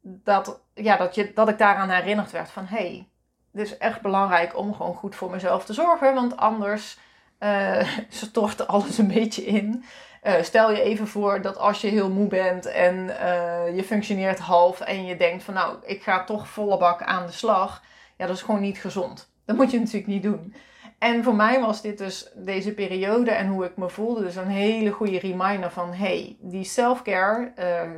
Dat, 0.00 0.60
ja, 0.74 0.96
dat, 0.96 1.14
je, 1.14 1.32
dat 1.34 1.48
ik 1.48 1.58
daaraan 1.58 1.90
herinnerd 1.90 2.30
werd 2.30 2.50
van 2.50 2.66
hé, 2.66 2.76
hey, 2.76 3.08
het 3.52 3.60
is 3.60 3.78
echt 3.78 4.00
belangrijk 4.00 4.56
om 4.56 4.74
gewoon 4.74 4.94
goed 4.94 5.14
voor 5.14 5.30
mezelf 5.30 5.64
te 5.64 5.72
zorgen. 5.72 6.14
Want 6.14 6.36
anders 6.36 6.98
uh, 7.40 7.88
stort 8.08 8.66
alles 8.66 8.98
een 8.98 9.12
beetje 9.12 9.44
in. 9.44 9.84
Uh, 10.22 10.42
stel 10.42 10.70
je 10.70 10.82
even 10.82 11.06
voor 11.06 11.42
dat 11.42 11.56
als 11.56 11.80
je 11.80 11.88
heel 11.88 12.10
moe 12.10 12.28
bent 12.28 12.66
en 12.66 12.94
uh, 12.94 13.76
je 13.76 13.84
functioneert 13.84 14.38
half 14.38 14.80
en 14.80 15.04
je 15.04 15.16
denkt 15.16 15.42
van 15.44 15.54
nou, 15.54 15.76
ik 15.84 16.02
ga 16.02 16.24
toch 16.24 16.48
volle 16.48 16.78
bak 16.78 17.02
aan 17.02 17.26
de 17.26 17.32
slag. 17.32 17.82
Ja, 18.16 18.26
dat 18.26 18.36
is 18.36 18.42
gewoon 18.42 18.60
niet 18.60 18.78
gezond. 18.78 19.30
Dat 19.44 19.56
moet 19.56 19.70
je 19.70 19.78
natuurlijk 19.78 20.06
niet 20.06 20.22
doen. 20.22 20.54
En 20.98 21.24
voor 21.24 21.34
mij 21.34 21.60
was 21.60 21.82
dit 21.82 21.98
dus 21.98 22.30
deze 22.34 22.74
periode 22.74 23.30
en 23.30 23.48
hoe 23.48 23.64
ik 23.64 23.76
me 23.76 23.88
voelde 23.88 24.22
dus 24.22 24.36
een 24.36 24.46
hele 24.46 24.90
goede 24.90 25.18
reminder 25.18 25.70
van 25.70 25.92
hey, 25.92 26.36
die 26.40 26.64
self-care, 26.64 27.52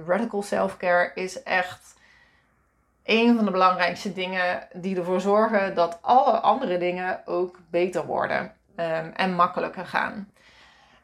radical 0.07 0.43
self-care 0.43 1.11
is 1.14 1.43
echt 1.43 1.97
een 3.05 3.37
van 3.37 3.45
de 3.45 3.50
belangrijkste 3.50 4.12
dingen 4.12 4.69
die 4.73 4.97
ervoor 4.97 5.21
zorgen 5.21 5.75
dat 5.75 5.99
alle 6.00 6.40
andere 6.40 6.78
dingen 6.78 7.23
ook 7.25 7.59
beter 7.71 8.07
worden 8.07 8.52
um, 8.76 9.12
en 9.14 9.35
makkelijker 9.35 9.87
gaan. 9.87 10.28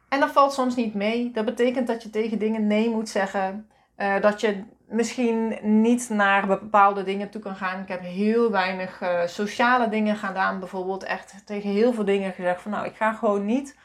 En 0.08 0.20
dat 0.20 0.30
valt 0.30 0.52
soms 0.52 0.76
niet 0.76 0.94
mee. 0.94 1.30
Dat 1.30 1.44
betekent 1.44 1.86
dat 1.86 2.02
je 2.02 2.10
tegen 2.10 2.38
dingen 2.38 2.66
nee 2.66 2.88
moet 2.88 3.08
zeggen. 3.08 3.68
Uh, 3.96 4.20
dat 4.20 4.40
je 4.40 4.62
misschien 4.88 5.58
niet 5.62 6.08
naar 6.08 6.46
bepaalde 6.46 7.02
dingen 7.02 7.30
toe 7.30 7.40
kan 7.40 7.56
gaan. 7.56 7.80
Ik 7.80 7.88
heb 7.88 8.00
heel 8.00 8.50
weinig 8.50 9.02
uh, 9.02 9.26
sociale 9.26 9.88
dingen 9.88 10.16
gedaan. 10.16 10.58
Bijvoorbeeld 10.58 11.04
echt 11.04 11.42
tegen 11.46 11.70
heel 11.70 11.92
veel 11.92 12.04
dingen 12.04 12.32
gezegd 12.32 12.62
van 12.62 12.70
nou, 12.70 12.86
ik 12.86 12.96
ga 12.96 13.12
gewoon 13.12 13.44
niet. 13.44 13.76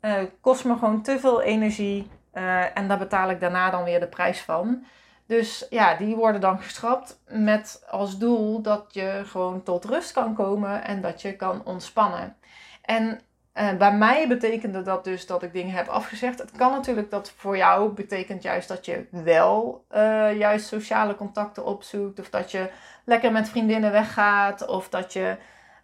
Uh, 0.00 0.22
kost 0.40 0.64
me 0.64 0.74
gewoon 0.74 1.02
te 1.02 1.18
veel 1.18 1.42
energie. 1.42 2.10
Uh, 2.34 2.78
en 2.78 2.88
daar 2.88 2.98
betaal 2.98 3.30
ik 3.30 3.40
daarna 3.40 3.70
dan 3.70 3.84
weer 3.84 4.00
de 4.00 4.06
prijs 4.06 4.40
van. 4.40 4.84
Dus 5.26 5.66
ja, 5.70 5.94
die 5.94 6.16
worden 6.16 6.40
dan 6.40 6.58
geschrapt 6.58 7.20
met 7.26 7.84
als 7.90 8.18
doel 8.18 8.62
dat 8.62 8.84
je 8.88 9.22
gewoon 9.26 9.62
tot 9.62 9.84
rust 9.84 10.12
kan 10.12 10.34
komen 10.34 10.84
en 10.84 11.00
dat 11.00 11.22
je 11.22 11.36
kan 11.36 11.64
ontspannen. 11.64 12.36
En 12.82 13.20
uh, 13.54 13.72
bij 13.72 13.92
mij 13.92 14.28
betekende 14.28 14.82
dat 14.82 15.04
dus 15.04 15.26
dat 15.26 15.42
ik 15.42 15.52
dingen 15.52 15.74
heb 15.74 15.88
afgezegd. 15.88 16.38
Het 16.38 16.50
kan 16.50 16.70
natuurlijk 16.70 17.10
dat 17.10 17.32
voor 17.36 17.56
jou 17.56 17.88
betekent 17.92 18.42
juist 18.42 18.68
dat 18.68 18.86
je 18.86 19.06
wel 19.10 19.84
uh, 19.94 20.38
juist 20.38 20.66
sociale 20.66 21.16
contacten 21.16 21.64
opzoekt. 21.64 22.20
Of 22.20 22.30
dat 22.30 22.50
je 22.50 22.70
lekker 23.04 23.32
met 23.32 23.48
vriendinnen 23.48 23.92
weggaat. 23.92 24.66
Of 24.66 24.88
dat 24.88 25.12
je. 25.12 25.36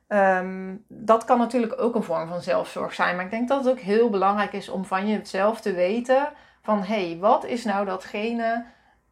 Um, 0.09 0.85
dat 0.89 1.25
kan 1.25 1.39
natuurlijk 1.39 1.81
ook 1.81 1.95
een 1.95 2.03
vorm 2.03 2.29
van 2.29 2.43
zelfzorg 2.43 2.95
zijn. 2.95 3.17
Maar 3.17 3.25
ik 3.25 3.31
denk 3.31 3.49
dat 3.49 3.65
het 3.65 3.73
ook 3.73 3.81
heel 3.81 4.11
belangrijk 4.11 4.53
is 4.53 4.69
om 4.69 4.85
van 4.85 5.09
jezelf 5.09 5.61
te 5.61 5.73
weten: 5.73 6.29
van 6.62 6.79
hé, 6.79 7.09
hey, 7.09 7.19
wat 7.19 7.45
is 7.45 7.65
nou 7.65 7.87
datgene 7.87 8.65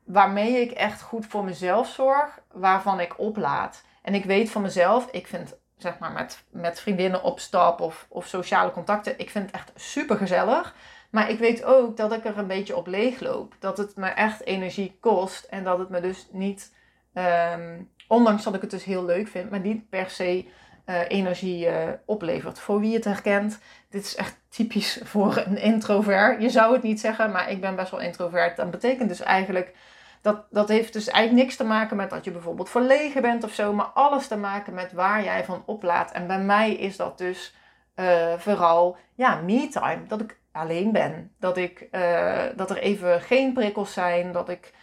waarmee 0.04 0.60
ik 0.60 0.70
echt 0.70 1.02
goed 1.02 1.26
voor 1.26 1.44
mezelf 1.44 1.88
zorg, 1.88 2.40
waarvan 2.52 3.00
ik 3.00 3.18
oplaad. 3.18 3.82
En 4.02 4.14
ik 4.14 4.24
weet 4.24 4.50
van 4.50 4.62
mezelf, 4.62 5.08
ik 5.10 5.26
vind 5.26 5.56
zeg 5.78 5.98
maar 5.98 6.12
met, 6.12 6.44
met 6.50 6.80
vriendinnen 6.80 7.22
op 7.22 7.40
stap 7.40 7.80
of, 7.80 8.06
of 8.08 8.26
sociale 8.26 8.70
contacten, 8.70 9.18
ik 9.18 9.30
vind 9.30 9.46
het 9.46 9.54
echt 9.54 9.72
super 9.74 10.16
gezellig. 10.16 10.74
Maar 11.10 11.30
ik 11.30 11.38
weet 11.38 11.64
ook 11.64 11.96
dat 11.96 12.12
ik 12.12 12.24
er 12.24 12.38
een 12.38 12.46
beetje 12.46 12.76
op 12.76 12.86
leeg 12.86 13.20
loop. 13.20 13.54
Dat 13.58 13.78
het 13.78 13.96
me 13.96 14.06
echt 14.06 14.44
energie 14.44 14.96
kost 15.00 15.44
en 15.44 15.64
dat 15.64 15.78
het 15.78 15.88
me 15.88 16.00
dus 16.00 16.28
niet, 16.32 16.74
um, 17.14 17.90
ondanks 18.08 18.44
dat 18.44 18.54
ik 18.54 18.60
het 18.60 18.70
dus 18.70 18.84
heel 18.84 19.04
leuk 19.04 19.28
vind, 19.28 19.50
maar 19.50 19.60
niet 19.60 19.88
per 19.88 20.10
se 20.10 20.44
uh, 20.86 21.00
energie 21.08 21.66
uh, 21.66 21.88
oplevert. 22.04 22.58
Voor 22.58 22.80
wie 22.80 22.94
het 22.94 23.04
herkent, 23.04 23.58
dit 23.90 24.04
is 24.04 24.16
echt 24.16 24.36
typisch 24.48 25.00
voor 25.02 25.36
een 25.36 25.58
introvert. 25.58 26.42
Je 26.42 26.50
zou 26.50 26.72
het 26.72 26.82
niet 26.82 27.00
zeggen, 27.00 27.30
maar 27.30 27.50
ik 27.50 27.60
ben 27.60 27.76
best 27.76 27.90
wel 27.90 28.00
introvert. 28.00 28.56
Dat 28.56 28.70
betekent 28.70 29.08
dus 29.08 29.20
eigenlijk 29.20 29.74
dat, 30.22 30.44
dat 30.50 30.68
heeft 30.68 30.92
dus 30.92 31.08
eigenlijk 31.08 31.44
niks 31.44 31.56
te 31.56 31.64
maken 31.64 31.96
met 31.96 32.10
dat 32.10 32.24
je 32.24 32.30
bijvoorbeeld 32.30 32.70
verlegen 32.70 33.22
bent 33.22 33.44
of 33.44 33.52
zo, 33.52 33.72
maar 33.72 33.90
alles 33.94 34.26
te 34.26 34.36
maken 34.36 34.74
met 34.74 34.92
waar 34.92 35.24
jij 35.24 35.44
van 35.44 35.62
oplaat. 35.66 36.12
En 36.12 36.26
bij 36.26 36.40
mij 36.40 36.74
is 36.74 36.96
dat 36.96 37.18
dus 37.18 37.56
uh, 37.96 38.32
vooral 38.36 38.96
ja, 39.14 39.40
me-time. 39.40 40.06
Dat 40.06 40.20
ik 40.20 40.38
alleen 40.52 40.92
ben. 40.92 41.32
Dat, 41.38 41.56
ik, 41.56 41.88
uh, 41.92 42.42
dat 42.56 42.70
er 42.70 42.78
even 42.78 43.20
geen 43.20 43.52
prikkels 43.52 43.92
zijn. 43.92 44.32
Dat 44.32 44.48
ik 44.48 44.74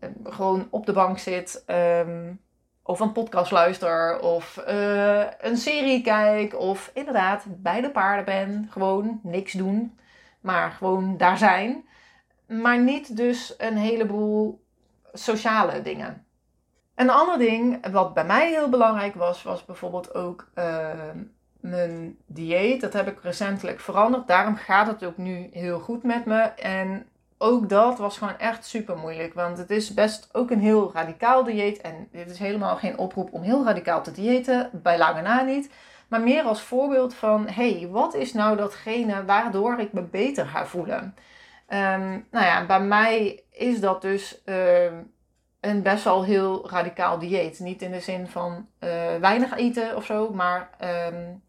uh, 0.00 0.08
gewoon 0.24 0.66
op 0.70 0.86
de 0.86 0.92
bank 0.92 1.18
zit. 1.18 1.64
Um, 1.66 2.40
of 2.82 3.00
een 3.00 3.12
podcast 3.12 3.50
luister. 3.50 4.20
Of 4.20 4.62
een 5.38 5.56
serie 5.56 6.02
kijk. 6.02 6.58
Of 6.58 6.90
inderdaad 6.94 7.44
bij 7.48 7.80
de 7.80 7.90
paarden 7.90 8.24
ben. 8.24 8.68
Gewoon 8.70 9.20
niks 9.22 9.52
doen. 9.52 9.98
Maar 10.40 10.70
gewoon 10.70 11.16
daar 11.16 11.38
zijn. 11.38 11.84
Maar 12.46 12.78
niet 12.78 13.16
dus 13.16 13.54
een 13.58 13.76
heleboel 13.76 14.61
sociale 15.12 15.82
dingen. 15.82 16.26
Een 16.94 17.10
ander 17.10 17.38
ding 17.38 17.90
wat 17.90 18.14
bij 18.14 18.24
mij 18.24 18.48
heel 18.48 18.68
belangrijk 18.68 19.14
was, 19.14 19.42
was 19.42 19.64
bijvoorbeeld 19.64 20.14
ook 20.14 20.50
uh, 20.54 20.88
mijn 21.60 22.16
dieet. 22.26 22.80
Dat 22.80 22.92
heb 22.92 23.06
ik 23.06 23.18
recentelijk 23.22 23.80
veranderd. 23.80 24.26
Daarom 24.26 24.56
gaat 24.56 24.86
het 24.86 25.04
ook 25.04 25.16
nu 25.16 25.48
heel 25.52 25.80
goed 25.80 26.02
met 26.02 26.24
me. 26.24 26.40
En 26.42 27.06
ook 27.38 27.68
dat 27.68 27.98
was 27.98 28.18
gewoon 28.18 28.38
echt 28.38 28.64
super 28.64 28.96
moeilijk. 28.96 29.34
Want 29.34 29.58
het 29.58 29.70
is 29.70 29.94
best 29.94 30.28
ook 30.32 30.50
een 30.50 30.60
heel 30.60 30.90
radicaal 30.92 31.44
dieet. 31.44 31.80
En 31.80 32.08
dit 32.12 32.30
is 32.30 32.38
helemaal 32.38 32.76
geen 32.76 32.98
oproep 32.98 33.32
om 33.32 33.42
heel 33.42 33.64
radicaal 33.64 34.02
te 34.02 34.12
diëten. 34.12 34.70
Bij 34.72 34.98
lange 34.98 35.22
na 35.22 35.42
niet. 35.42 35.70
Maar 36.08 36.20
meer 36.20 36.42
als 36.42 36.62
voorbeeld 36.62 37.14
van: 37.14 37.48
hey, 37.48 37.88
wat 37.90 38.14
is 38.14 38.32
nou 38.32 38.56
datgene 38.56 39.24
waardoor 39.24 39.78
ik 39.78 39.92
me 39.92 40.02
beter 40.02 40.46
ga 40.46 40.66
voelen? 40.66 41.14
Um, 41.72 42.26
nou 42.30 42.46
ja, 42.46 42.66
bij 42.66 42.80
mij 42.80 43.42
is 43.50 43.80
dat 43.80 44.02
dus 44.02 44.42
uh, 44.44 44.92
een 45.60 45.82
best 45.82 46.04
wel 46.04 46.24
heel 46.24 46.70
radicaal 46.70 47.18
dieet. 47.18 47.58
Niet 47.58 47.82
in 47.82 47.90
de 47.90 48.00
zin 48.00 48.26
van 48.26 48.68
uh, 48.80 48.90
weinig 49.20 49.56
eten 49.56 49.96
of 49.96 50.04
zo, 50.04 50.30
maar 50.30 50.70
um, 51.12 51.42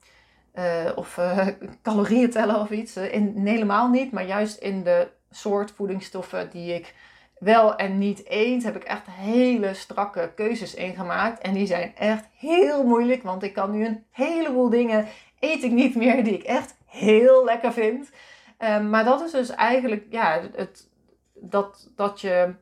uh, 0.55 0.91
of 0.95 1.19
calorieën 1.83 2.29
tellen 2.29 2.59
of 2.59 2.69
iets. 2.69 2.97
In, 2.97 3.47
helemaal 3.47 3.89
niet, 3.89 4.11
maar 4.11 4.25
juist 4.25 4.57
in 4.57 4.83
de 4.83 5.07
soort 5.31 5.71
voedingsstoffen 5.71 6.49
die 6.49 6.73
ik 6.73 6.93
wel 7.39 7.75
en 7.75 7.97
niet 7.97 8.29
eet, 8.29 8.63
heb 8.63 8.75
ik 8.75 8.83
echt 8.83 9.07
hele 9.09 9.73
strakke 9.73 10.31
keuzes 10.35 10.73
ingemaakt. 10.73 11.41
En 11.41 11.53
die 11.53 11.67
zijn 11.67 11.95
echt 11.95 12.25
heel 12.37 12.83
moeilijk, 12.83 13.23
want 13.23 13.43
ik 13.43 13.53
kan 13.53 13.71
nu 13.71 13.85
een 13.85 14.05
heleboel 14.11 14.69
dingen 14.69 15.07
eet 15.39 15.63
ik 15.63 15.71
niet 15.71 15.95
meer 15.95 16.23
die 16.23 16.33
ik 16.33 16.43
echt 16.43 16.75
heel 16.85 17.45
lekker 17.45 17.73
vind. 17.73 18.09
Um, 18.63 18.89
maar 18.89 19.03
dat 19.03 19.21
is 19.21 19.31
dus 19.31 19.49
eigenlijk 19.49 20.05
ja, 20.09 20.41
het, 20.55 20.89
dat, 21.33 21.89
dat, 21.95 22.21
je, 22.21 22.53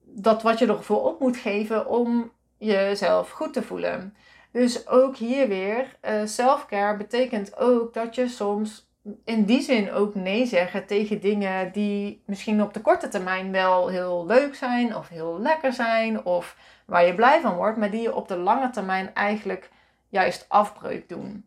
dat 0.00 0.42
wat 0.42 0.58
je 0.58 0.66
ervoor 0.66 1.04
op 1.04 1.20
moet 1.20 1.36
geven 1.36 1.86
om 1.86 2.32
jezelf 2.58 3.30
goed 3.30 3.52
te 3.52 3.62
voelen. 3.62 4.14
Dus 4.52 4.88
ook 4.88 5.16
hier 5.16 5.48
weer, 5.48 5.96
uh, 6.04 6.20
self-care 6.24 6.96
betekent 6.96 7.56
ook 7.56 7.94
dat 7.94 8.14
je 8.14 8.28
soms 8.28 8.90
in 9.24 9.44
die 9.44 9.60
zin 9.60 9.92
ook 9.92 10.14
nee 10.14 10.46
zeggen 10.46 10.86
tegen 10.86 11.20
dingen 11.20 11.72
die 11.72 12.22
misschien 12.26 12.62
op 12.62 12.74
de 12.74 12.80
korte 12.80 13.08
termijn 13.08 13.52
wel 13.52 13.88
heel 13.88 14.26
leuk 14.26 14.54
zijn 14.54 14.96
of 14.96 15.08
heel 15.08 15.40
lekker 15.40 15.72
zijn 15.72 16.24
of 16.24 16.56
waar 16.86 17.06
je 17.06 17.14
blij 17.14 17.40
van 17.40 17.54
wordt, 17.56 17.78
maar 17.78 17.90
die 17.90 18.02
je 18.02 18.14
op 18.14 18.28
de 18.28 18.36
lange 18.36 18.70
termijn 18.70 19.14
eigenlijk 19.14 19.70
juist 20.08 20.44
afbreuk 20.48 21.08
doen. 21.08 21.44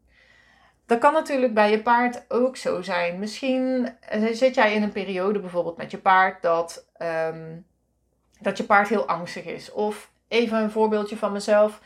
Dat 0.94 1.02
kan 1.02 1.14
natuurlijk 1.14 1.54
bij 1.54 1.72
je 1.72 1.82
paard 1.82 2.26
ook 2.28 2.58
zo 2.58 2.82
zijn. 2.82 3.20
Misschien 3.20 3.90
eh, 4.00 4.22
zit 4.32 4.56
jij 4.56 4.74
in 4.74 4.84
een 4.84 4.92
periode 4.92 5.40
bijvoorbeeld 5.40 5.78
met 5.78 5.92
je 5.92 5.98
paard 5.98 6.42
dat, 6.42 6.88
um, 7.32 7.66
dat 8.40 8.58
je 8.58 8.64
paard 8.64 8.88
heel 8.88 9.08
angstig 9.08 9.46
is. 9.46 9.72
Of 9.72 10.12
even 10.28 10.58
een 10.58 10.72
voorbeeldje 10.72 11.18
van 11.18 11.32
mezelf. 11.32 11.82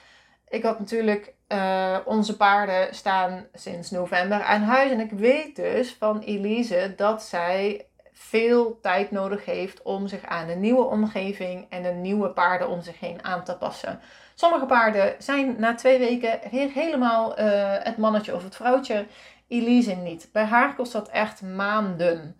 Ik 0.48 0.64
had 0.64 0.80
natuurlijk 0.80 1.34
uh, 1.48 1.98
onze 2.06 2.38
paarden 2.38 2.96
staan 2.96 3.48
sinds 3.54 3.92
november 3.92 4.42
aan 4.42 4.62
huis. 4.62 4.92
En 4.92 5.00
ik 5.00 5.12
weet 5.12 5.56
dus 5.56 5.94
van 5.94 6.20
Elise 6.20 6.94
dat 6.96 7.24
zij 7.24 7.86
veel 8.12 8.80
tijd 8.82 9.12
nodig 9.12 9.46
heeft 9.46 9.82
om 9.82 10.08
zich 10.08 10.26
aan 10.26 10.50
een 10.50 10.60
nieuwe 10.60 10.84
omgeving 10.84 11.66
en 11.70 11.86
een 11.86 12.02
nieuwe 12.02 12.30
paarden 12.30 12.70
om 12.70 12.82
zich 12.82 13.00
heen 13.00 13.24
aan 13.24 13.44
te 13.44 13.58
passen. 13.58 14.00
Sommige 14.40 14.66
paarden 14.66 15.16
zijn 15.20 15.56
na 15.60 15.76
twee 15.76 16.00
weken 16.00 16.40
helemaal 16.50 17.40
uh, 17.40 17.46
het 17.80 17.98
mannetje 17.98 18.36
of 18.36 18.44
het 18.44 18.56
vrouwtje. 18.56 19.06
Elise 19.48 19.94
niet. 19.94 20.30
Bij 20.32 20.44
haar 20.44 20.76
kost 20.76 20.92
dat 20.92 21.10
echt 21.10 21.42
maanden. 21.42 22.38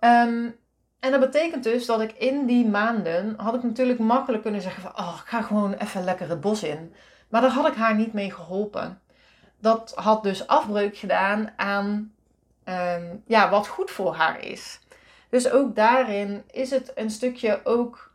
Um, 0.00 0.56
en 1.00 1.10
dat 1.10 1.20
betekent 1.20 1.64
dus 1.64 1.86
dat 1.86 2.00
ik 2.00 2.12
in 2.12 2.46
die 2.46 2.66
maanden 2.66 3.34
had 3.36 3.54
ik 3.54 3.62
natuurlijk 3.62 3.98
makkelijk 3.98 4.42
kunnen 4.42 4.60
zeggen 4.60 4.82
van 4.82 4.98
oh, 4.98 5.18
ik 5.22 5.28
ga 5.28 5.42
gewoon 5.42 5.72
even 5.74 6.04
lekker 6.04 6.28
het 6.28 6.40
bos 6.40 6.62
in. 6.62 6.94
Maar 7.28 7.40
daar 7.40 7.50
had 7.50 7.68
ik 7.68 7.74
haar 7.74 7.94
niet 7.94 8.12
mee 8.12 8.32
geholpen. 8.32 9.00
Dat 9.58 9.92
had 9.94 10.22
dus 10.22 10.46
afbreuk 10.46 10.96
gedaan 10.96 11.52
aan 11.56 12.12
um, 12.64 13.22
ja, 13.26 13.50
wat 13.50 13.68
goed 13.68 13.90
voor 13.90 14.14
haar 14.14 14.44
is. 14.44 14.80
Dus 15.30 15.50
ook 15.50 15.74
daarin 15.74 16.42
is 16.50 16.70
het 16.70 16.92
een 16.94 17.10
stukje 17.10 17.60
ook 17.64 18.12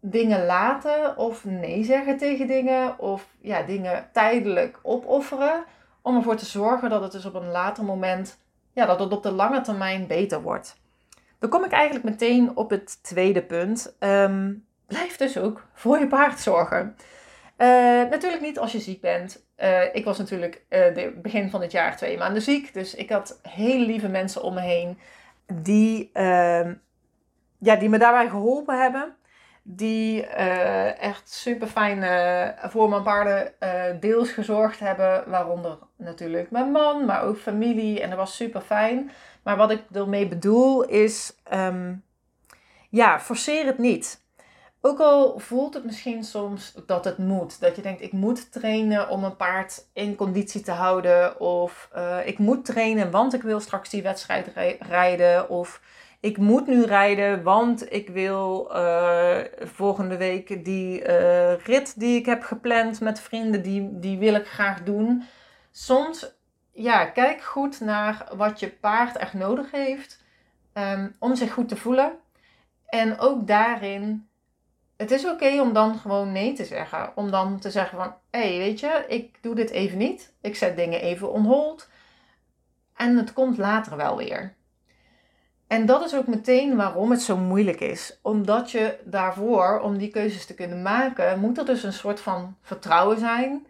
dingen 0.00 0.46
laten 0.46 1.16
of 1.16 1.44
nee 1.44 1.84
zeggen 1.84 2.16
tegen 2.16 2.46
dingen 2.46 2.98
of 2.98 3.26
ja, 3.40 3.62
dingen 3.62 4.08
tijdelijk 4.12 4.78
opofferen 4.82 5.64
om 6.02 6.16
ervoor 6.16 6.36
te 6.36 6.46
zorgen 6.46 6.90
dat 6.90 7.02
het 7.02 7.12
dus 7.12 7.24
op 7.24 7.34
een 7.34 7.50
later 7.50 7.84
moment, 7.84 8.38
ja, 8.72 8.86
dat 8.86 9.00
het 9.00 9.12
op 9.12 9.22
de 9.22 9.32
lange 9.32 9.60
termijn 9.60 10.06
beter 10.06 10.42
wordt. 10.42 10.76
Dan 11.38 11.50
kom 11.50 11.64
ik 11.64 11.72
eigenlijk 11.72 12.04
meteen 12.04 12.56
op 12.56 12.70
het 12.70 13.02
tweede 13.02 13.42
punt. 13.42 13.96
Um, 14.00 14.66
blijf 14.86 15.16
dus 15.16 15.38
ook 15.38 15.66
voor 15.72 15.98
je 15.98 16.06
paard 16.06 16.40
zorgen. 16.40 16.96
Uh, 17.58 17.68
natuurlijk 18.10 18.42
niet 18.42 18.58
als 18.58 18.72
je 18.72 18.80
ziek 18.80 19.00
bent. 19.00 19.44
Uh, 19.58 19.94
ik 19.94 20.04
was 20.04 20.18
natuurlijk 20.18 20.64
uh, 20.68 21.08
begin 21.22 21.50
van 21.50 21.60
dit 21.60 21.72
jaar 21.72 21.96
twee 21.96 22.18
maanden 22.18 22.42
ziek. 22.42 22.74
Dus 22.74 22.94
ik 22.94 23.10
had 23.10 23.38
hele 23.42 23.86
lieve 23.86 24.08
mensen 24.08 24.42
om 24.42 24.54
me 24.54 24.60
heen 24.60 24.98
die, 25.46 26.10
ehm, 26.12 26.74
ja, 27.58 27.76
die 27.76 27.88
me 27.88 27.98
daarbij 27.98 28.28
geholpen 28.28 28.80
hebben 28.82 29.16
die 29.68 30.22
uh, 30.22 31.02
echt 31.02 31.32
super 31.32 31.66
fijn 31.66 31.98
voor 32.70 32.88
mijn 32.88 33.02
paarden 33.02 33.52
uh, 33.60 33.84
deels 34.00 34.30
gezorgd 34.30 34.78
hebben. 34.78 35.30
Waaronder 35.30 35.78
natuurlijk 35.96 36.50
mijn 36.50 36.70
man, 36.70 37.04
maar 37.04 37.22
ook 37.22 37.38
familie. 37.38 38.00
En 38.00 38.08
dat 38.08 38.18
was 38.18 38.36
super 38.36 38.60
fijn. 38.60 39.10
Maar 39.42 39.56
wat 39.56 39.70
ik 39.70 39.82
ermee 39.92 40.28
bedoel 40.28 40.82
is, 40.84 41.36
um, 41.52 42.04
ja, 42.90 43.20
forceer 43.20 43.66
het 43.66 43.78
niet. 43.78 44.24
Ook 44.80 45.00
al 45.00 45.38
voelt 45.38 45.74
het 45.74 45.84
misschien 45.84 46.24
soms 46.24 46.74
dat 46.86 47.04
het 47.04 47.18
moet. 47.18 47.60
Dat 47.60 47.76
je 47.76 47.82
denkt, 47.82 48.02
ik 48.02 48.12
moet 48.12 48.52
trainen 48.52 49.08
om 49.08 49.24
een 49.24 49.36
paard 49.36 49.86
in 49.92 50.16
conditie 50.16 50.60
te 50.60 50.72
houden. 50.72 51.40
Of 51.40 51.90
ik 52.24 52.38
moet 52.38 52.64
trainen, 52.64 53.10
want 53.10 53.34
ik 53.34 53.42
wil 53.42 53.60
straks 53.60 53.90
die 53.90 54.02
wedstrijd 54.02 54.48
rijden. 54.80 55.48
Of 55.48 55.80
ik 56.20 56.38
moet 56.38 56.66
nu 56.66 56.84
rijden, 56.84 57.42
want 57.42 57.92
ik 57.92 58.08
wil 58.08 58.70
uh, 58.72 59.38
volgende 59.58 60.16
week 60.16 60.64
die 60.64 61.00
uh, 61.00 61.56
rit 61.56 62.00
die 62.00 62.18
ik 62.18 62.26
heb 62.26 62.42
gepland 62.42 63.00
met 63.00 63.20
vrienden, 63.20 63.62
die, 63.62 63.98
die 63.98 64.18
wil 64.18 64.34
ik 64.34 64.46
graag 64.46 64.82
doen. 64.82 65.24
Soms, 65.70 66.34
ja, 66.72 67.04
kijk 67.04 67.42
goed 67.42 67.80
naar 67.80 68.28
wat 68.36 68.60
je 68.60 68.68
paard 68.68 69.16
echt 69.16 69.34
nodig 69.34 69.70
heeft 69.70 70.24
um, 70.74 71.16
om 71.18 71.34
zich 71.34 71.52
goed 71.52 71.68
te 71.68 71.76
voelen. 71.76 72.12
En 72.86 73.18
ook 73.18 73.46
daarin, 73.46 74.28
het 74.96 75.10
is 75.10 75.26
oké 75.26 75.60
om 75.60 75.72
dan 75.72 75.98
gewoon 75.98 76.32
nee 76.32 76.52
te 76.52 76.64
zeggen. 76.64 77.12
Om 77.16 77.30
dan 77.30 77.58
te 77.58 77.70
zeggen 77.70 77.98
van, 77.98 78.14
hé, 78.30 78.48
hey, 78.48 78.58
weet 78.58 78.80
je, 78.80 79.04
ik 79.08 79.42
doe 79.42 79.54
dit 79.54 79.70
even 79.70 79.98
niet. 79.98 80.34
Ik 80.40 80.56
zet 80.56 80.76
dingen 80.76 81.00
even 81.00 81.32
on 81.32 81.44
hold. 81.44 81.88
En 82.96 83.16
het 83.16 83.32
komt 83.32 83.58
later 83.58 83.96
wel 83.96 84.16
weer. 84.16 84.54
En 85.66 85.86
dat 85.86 86.04
is 86.04 86.14
ook 86.14 86.26
meteen 86.26 86.76
waarom 86.76 87.10
het 87.10 87.22
zo 87.22 87.36
moeilijk 87.36 87.80
is. 87.80 88.18
Omdat 88.22 88.70
je 88.70 88.98
daarvoor, 89.04 89.80
om 89.80 89.98
die 89.98 90.10
keuzes 90.10 90.46
te 90.46 90.54
kunnen 90.54 90.82
maken, 90.82 91.40
moet 91.40 91.58
er 91.58 91.64
dus 91.64 91.82
een 91.82 91.92
soort 91.92 92.20
van 92.20 92.56
vertrouwen 92.62 93.18
zijn. 93.18 93.66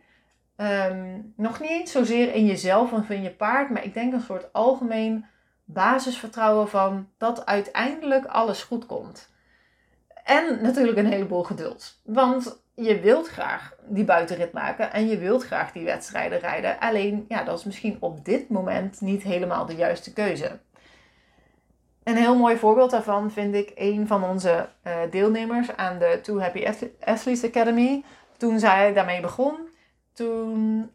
Ehm, 0.56 1.20
nog 1.36 1.60
niet 1.60 1.88
zozeer 1.88 2.34
in 2.34 2.46
jezelf 2.46 2.92
of 2.92 3.10
in 3.10 3.22
je 3.22 3.30
paard, 3.30 3.70
maar 3.70 3.84
ik 3.84 3.94
denk 3.94 4.12
een 4.12 4.20
soort 4.20 4.52
algemeen 4.52 5.26
basisvertrouwen 5.64 6.68
van 6.68 7.08
dat 7.18 7.46
uiteindelijk 7.46 8.26
alles 8.26 8.62
goed 8.62 8.86
komt. 8.86 9.30
En 10.24 10.62
natuurlijk 10.62 10.98
een 10.98 11.12
heleboel 11.12 11.42
geduld. 11.42 12.00
Want 12.04 12.64
je 12.74 13.00
wilt 13.00 13.28
graag 13.28 13.74
die 13.88 14.04
buitenrit 14.04 14.52
maken 14.52 14.92
en 14.92 15.08
je 15.08 15.18
wilt 15.18 15.44
graag 15.44 15.72
die 15.72 15.84
wedstrijden 15.84 16.38
rijden. 16.38 16.80
Alleen, 16.80 17.24
ja, 17.28 17.44
dat 17.44 17.58
is 17.58 17.64
misschien 17.64 17.96
op 18.00 18.24
dit 18.24 18.48
moment 18.48 19.00
niet 19.00 19.22
helemaal 19.22 19.66
de 19.66 19.74
juiste 19.74 20.12
keuze. 20.12 20.58
Een 22.06 22.16
heel 22.16 22.36
mooi 22.36 22.56
voorbeeld 22.56 22.90
daarvan 22.90 23.30
vind 23.30 23.54
ik 23.54 23.72
een 23.74 24.06
van 24.06 24.24
onze 24.24 24.68
uh, 24.86 24.96
deelnemers 25.10 25.76
aan 25.76 25.98
de 25.98 26.18
Too 26.22 26.40
Happy 26.40 26.66
Athletes 27.00 27.44
Academy. 27.44 28.04
Toen 28.36 28.58
zij 28.58 28.92
daarmee 28.92 29.20
begon, 29.20 29.68
toen 30.12 30.90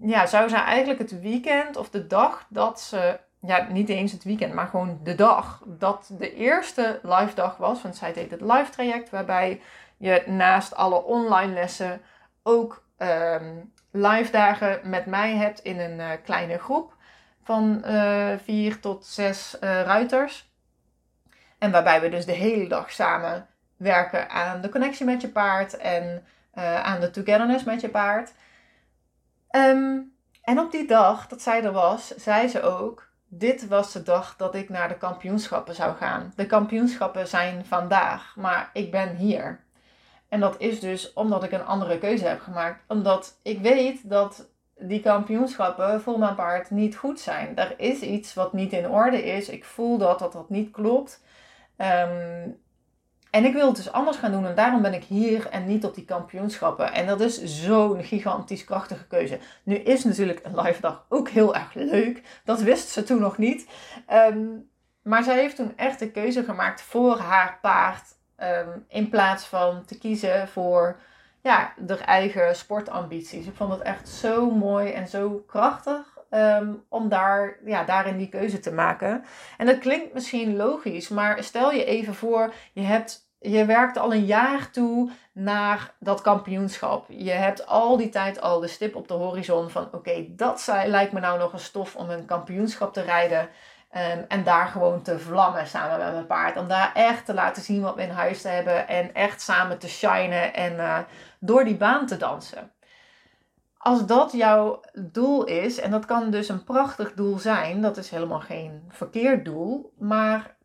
ja, 0.00 0.26
zou 0.26 0.48
zij 0.48 0.58
eigenlijk 0.60 0.98
het 0.98 1.20
weekend 1.20 1.76
of 1.76 1.90
de 1.90 2.06
dag 2.06 2.46
dat 2.48 2.80
ze, 2.80 3.18
ja, 3.40 3.66
niet 3.70 3.88
eens 3.88 4.12
het 4.12 4.24
weekend, 4.24 4.54
maar 4.54 4.66
gewoon 4.66 5.00
de 5.02 5.14
dag 5.14 5.62
dat 5.66 6.10
de 6.18 6.34
eerste 6.34 7.00
live 7.02 7.34
dag 7.34 7.56
was, 7.56 7.82
want 7.82 7.96
zij 7.96 8.12
deed 8.12 8.30
het 8.30 8.40
live 8.40 8.70
traject, 8.70 9.10
waarbij 9.10 9.60
je 9.96 10.22
naast 10.26 10.74
alle 10.74 11.04
online 11.04 11.52
lessen 11.52 12.00
ook 12.42 12.84
um, 12.98 13.72
live 13.90 14.32
dagen 14.32 14.80
met 14.84 15.06
mij 15.06 15.34
hebt 15.34 15.60
in 15.60 15.80
een 15.80 15.98
uh, 15.98 16.10
kleine 16.24 16.58
groep 16.58 16.96
van 17.48 17.82
uh, 17.86 18.32
vier 18.44 18.80
tot 18.80 19.06
zes 19.06 19.56
uh, 19.60 19.82
ruiters. 19.82 20.52
En 21.58 21.70
waarbij 21.70 22.00
we 22.00 22.08
dus 22.08 22.26
de 22.26 22.32
hele 22.32 22.68
dag 22.68 22.92
samen 22.92 23.46
werken 23.76 24.30
aan 24.30 24.60
de 24.60 24.68
connectie 24.68 25.06
met 25.06 25.20
je 25.20 25.28
paard 25.28 25.76
en 25.76 26.24
uh, 26.54 26.82
aan 26.82 27.00
de 27.00 27.10
togetherness 27.10 27.64
met 27.64 27.80
je 27.80 27.88
paard. 27.88 28.32
Um, 29.50 30.12
en 30.42 30.58
op 30.58 30.72
die 30.72 30.86
dag 30.86 31.26
dat 31.26 31.42
zij 31.42 31.64
er 31.64 31.72
was, 31.72 32.06
zei 32.16 32.48
ze 32.48 32.62
ook: 32.62 33.08
Dit 33.28 33.68
was 33.68 33.92
de 33.92 34.02
dag 34.02 34.36
dat 34.36 34.54
ik 34.54 34.68
naar 34.68 34.88
de 34.88 34.98
kampioenschappen 34.98 35.74
zou 35.74 35.96
gaan. 35.96 36.32
De 36.36 36.46
kampioenschappen 36.46 37.28
zijn 37.28 37.64
vandaag, 37.64 38.36
maar 38.36 38.70
ik 38.72 38.90
ben 38.90 39.16
hier. 39.16 39.60
En 40.28 40.40
dat 40.40 40.54
is 40.58 40.80
dus 40.80 41.12
omdat 41.12 41.42
ik 41.42 41.52
een 41.52 41.66
andere 41.66 41.98
keuze 41.98 42.26
heb 42.26 42.40
gemaakt. 42.40 42.82
Omdat 42.88 43.38
ik 43.42 43.60
weet 43.60 44.08
dat 44.10 44.48
die 44.78 45.00
kampioenschappen 45.00 46.00
voor 46.00 46.18
mijn 46.18 46.34
paard 46.34 46.70
niet 46.70 46.96
goed 46.96 47.20
zijn. 47.20 47.56
Er 47.56 47.74
is 47.76 48.00
iets 48.00 48.34
wat 48.34 48.52
niet 48.52 48.72
in 48.72 48.88
orde 48.88 49.24
is. 49.24 49.48
Ik 49.48 49.64
voel 49.64 49.98
dat 49.98 50.18
dat, 50.18 50.32
dat 50.32 50.50
niet 50.50 50.70
klopt. 50.70 51.22
Um, 51.76 52.60
en 53.30 53.44
ik 53.44 53.52
wil 53.52 53.66
het 53.66 53.76
dus 53.76 53.92
anders 53.92 54.16
gaan 54.16 54.32
doen 54.32 54.46
en 54.46 54.54
daarom 54.54 54.82
ben 54.82 54.94
ik 54.94 55.04
hier 55.04 55.48
en 55.48 55.66
niet 55.66 55.84
op 55.84 55.94
die 55.94 56.04
kampioenschappen. 56.04 56.92
En 56.92 57.06
dat 57.06 57.20
is 57.20 57.42
zo'n 57.42 58.04
gigantisch 58.04 58.64
krachtige 58.64 59.06
keuze. 59.06 59.38
Nu 59.62 59.74
is 59.74 60.04
natuurlijk 60.04 60.40
een 60.42 60.60
live 60.60 60.80
dag 60.80 61.06
ook 61.08 61.28
heel 61.28 61.54
erg 61.54 61.74
leuk. 61.74 62.40
Dat 62.44 62.60
wist 62.60 62.88
ze 62.88 63.02
toen 63.02 63.20
nog 63.20 63.38
niet. 63.38 63.68
Um, 64.12 64.70
maar 65.02 65.22
zij 65.22 65.38
heeft 65.38 65.56
toen 65.56 65.72
echt 65.76 65.98
de 65.98 66.10
keuze 66.10 66.44
gemaakt 66.44 66.82
voor 66.82 67.18
haar 67.18 67.58
paard. 67.62 68.16
Um, 68.42 68.84
in 68.88 69.08
plaats 69.08 69.44
van 69.44 69.84
te 69.84 69.98
kiezen 69.98 70.48
voor 70.48 71.00
ja, 71.48 71.74
haar 71.86 72.00
eigen 72.00 72.56
sportambities. 72.56 73.46
Ik 73.46 73.54
vond 73.54 73.72
het 73.72 73.82
echt 73.82 74.08
zo 74.08 74.50
mooi 74.50 74.90
en 74.90 75.08
zo 75.08 75.44
krachtig. 75.46 76.16
Um, 76.30 76.84
om 76.88 77.08
daar, 77.08 77.58
ja, 77.64 77.84
daarin 77.84 78.16
die 78.16 78.28
keuze 78.28 78.58
te 78.58 78.72
maken. 78.72 79.24
En 79.56 79.66
dat 79.66 79.78
klinkt 79.78 80.14
misschien 80.14 80.56
logisch, 80.56 81.08
maar 81.08 81.42
stel 81.42 81.72
je 81.72 81.84
even 81.84 82.14
voor, 82.14 82.52
je, 82.72 82.80
hebt, 82.80 83.30
je 83.38 83.64
werkt 83.64 83.98
al 83.98 84.14
een 84.14 84.24
jaar 84.24 84.70
toe 84.70 85.10
naar 85.32 85.94
dat 86.00 86.20
kampioenschap. 86.20 87.04
Je 87.08 87.30
hebt 87.30 87.66
al 87.66 87.96
die 87.96 88.08
tijd 88.08 88.40
al 88.40 88.60
de 88.60 88.66
stip 88.66 88.96
op 88.96 89.08
de 89.08 89.14
horizon 89.14 89.70
van 89.70 89.88
oké, 89.92 90.26
dat 90.28 90.72
lijkt 90.86 91.12
me 91.12 91.20
nou 91.20 91.38
nog 91.38 91.52
een 91.52 91.58
stof 91.58 91.96
om 91.96 92.10
een 92.10 92.26
kampioenschap 92.26 92.92
te 92.92 93.02
rijden. 93.02 93.48
Um, 93.96 94.24
en 94.28 94.44
daar 94.44 94.66
gewoon 94.66 95.02
te 95.02 95.18
vlammen 95.18 95.66
samen 95.66 95.98
met 95.98 96.12
mijn 96.12 96.26
paard. 96.26 96.56
Om 96.56 96.68
daar 96.68 96.90
echt 96.94 97.26
te 97.26 97.34
laten 97.34 97.62
zien 97.62 97.82
wat 97.82 97.94
we 97.94 98.02
in 98.02 98.10
huis 98.10 98.42
te 98.42 98.48
hebben. 98.48 98.88
En 98.88 99.14
echt 99.14 99.40
samen 99.40 99.78
te 99.78 99.88
shinen 99.88 100.54
en 100.54 100.72
uh, 100.72 100.98
door 101.40 101.64
die 101.64 101.76
baan 101.76 102.06
te 102.06 102.16
dansen. 102.16 102.72
Als 103.78 104.06
dat 104.06 104.32
jouw 104.32 104.80
doel 104.92 105.44
is, 105.44 105.80
en 105.80 105.90
dat 105.90 106.04
kan 106.04 106.30
dus 106.30 106.48
een 106.48 106.64
prachtig 106.64 107.14
doel 107.14 107.38
zijn, 107.38 107.82
dat 107.82 107.96
is 107.96 108.10
helemaal 108.10 108.40
geen 108.40 108.84
verkeerd 108.88 109.44
doel. 109.44 109.92
Maar 109.98 110.56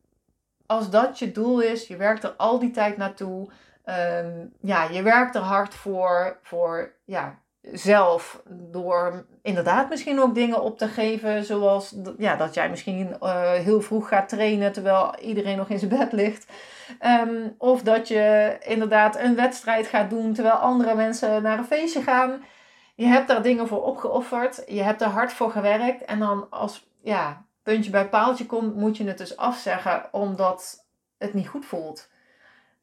als 0.65 0.89
dat 0.89 1.19
je 1.19 1.31
doel 1.31 1.59
is, 1.59 1.87
je 1.87 1.97
werkt 1.97 2.23
er 2.23 2.33
al 2.37 2.59
die 2.59 2.71
tijd 2.71 2.97
naartoe. 2.97 3.49
Um, 3.85 4.53
ja, 4.61 4.83
je 4.83 5.01
werkt 5.01 5.35
er 5.35 5.41
hard 5.41 5.75
voor, 5.75 6.39
voor 6.41 6.93
ja, 7.05 7.39
zelf 7.71 8.41
door 8.47 9.25
inderdaad 9.41 9.89
misschien 9.89 10.19
ook 10.19 10.35
dingen 10.35 10.61
op 10.61 10.77
te 10.77 10.87
geven. 10.87 11.45
Zoals 11.45 11.95
ja, 12.17 12.35
dat 12.35 12.53
jij 12.53 12.69
misschien 12.69 13.17
uh, 13.21 13.51
heel 13.51 13.81
vroeg 13.81 14.07
gaat 14.07 14.29
trainen 14.29 14.71
terwijl 14.71 15.19
iedereen 15.19 15.57
nog 15.57 15.69
in 15.69 15.79
zijn 15.79 15.97
bed 15.97 16.11
ligt. 16.11 16.51
Um, 17.01 17.55
of 17.57 17.81
dat 17.81 18.07
je 18.07 18.57
inderdaad 18.59 19.19
een 19.19 19.35
wedstrijd 19.35 19.87
gaat 19.87 20.09
doen 20.09 20.33
terwijl 20.33 20.55
andere 20.55 20.95
mensen 20.95 21.41
naar 21.43 21.57
een 21.57 21.65
feestje 21.65 22.01
gaan. 22.01 22.43
Je 22.95 23.05
hebt 23.05 23.27
daar 23.27 23.41
dingen 23.41 23.67
voor 23.67 23.83
opgeofferd. 23.83 24.63
Je 24.67 24.81
hebt 24.81 25.01
er 25.01 25.07
hard 25.07 25.33
voor 25.33 25.51
gewerkt. 25.51 26.05
En 26.05 26.19
dan 26.19 26.47
als 26.49 26.89
ja, 27.01 27.45
puntje 27.63 27.91
bij 27.91 28.09
paaltje 28.09 28.45
komt, 28.45 28.75
moet 28.75 28.97
je 28.97 29.03
het 29.03 29.17
dus 29.17 29.37
afzeggen 29.37 30.05
omdat 30.11 30.85
het 31.17 31.33
niet 31.33 31.47
goed 31.47 31.65
voelt. 31.65 32.09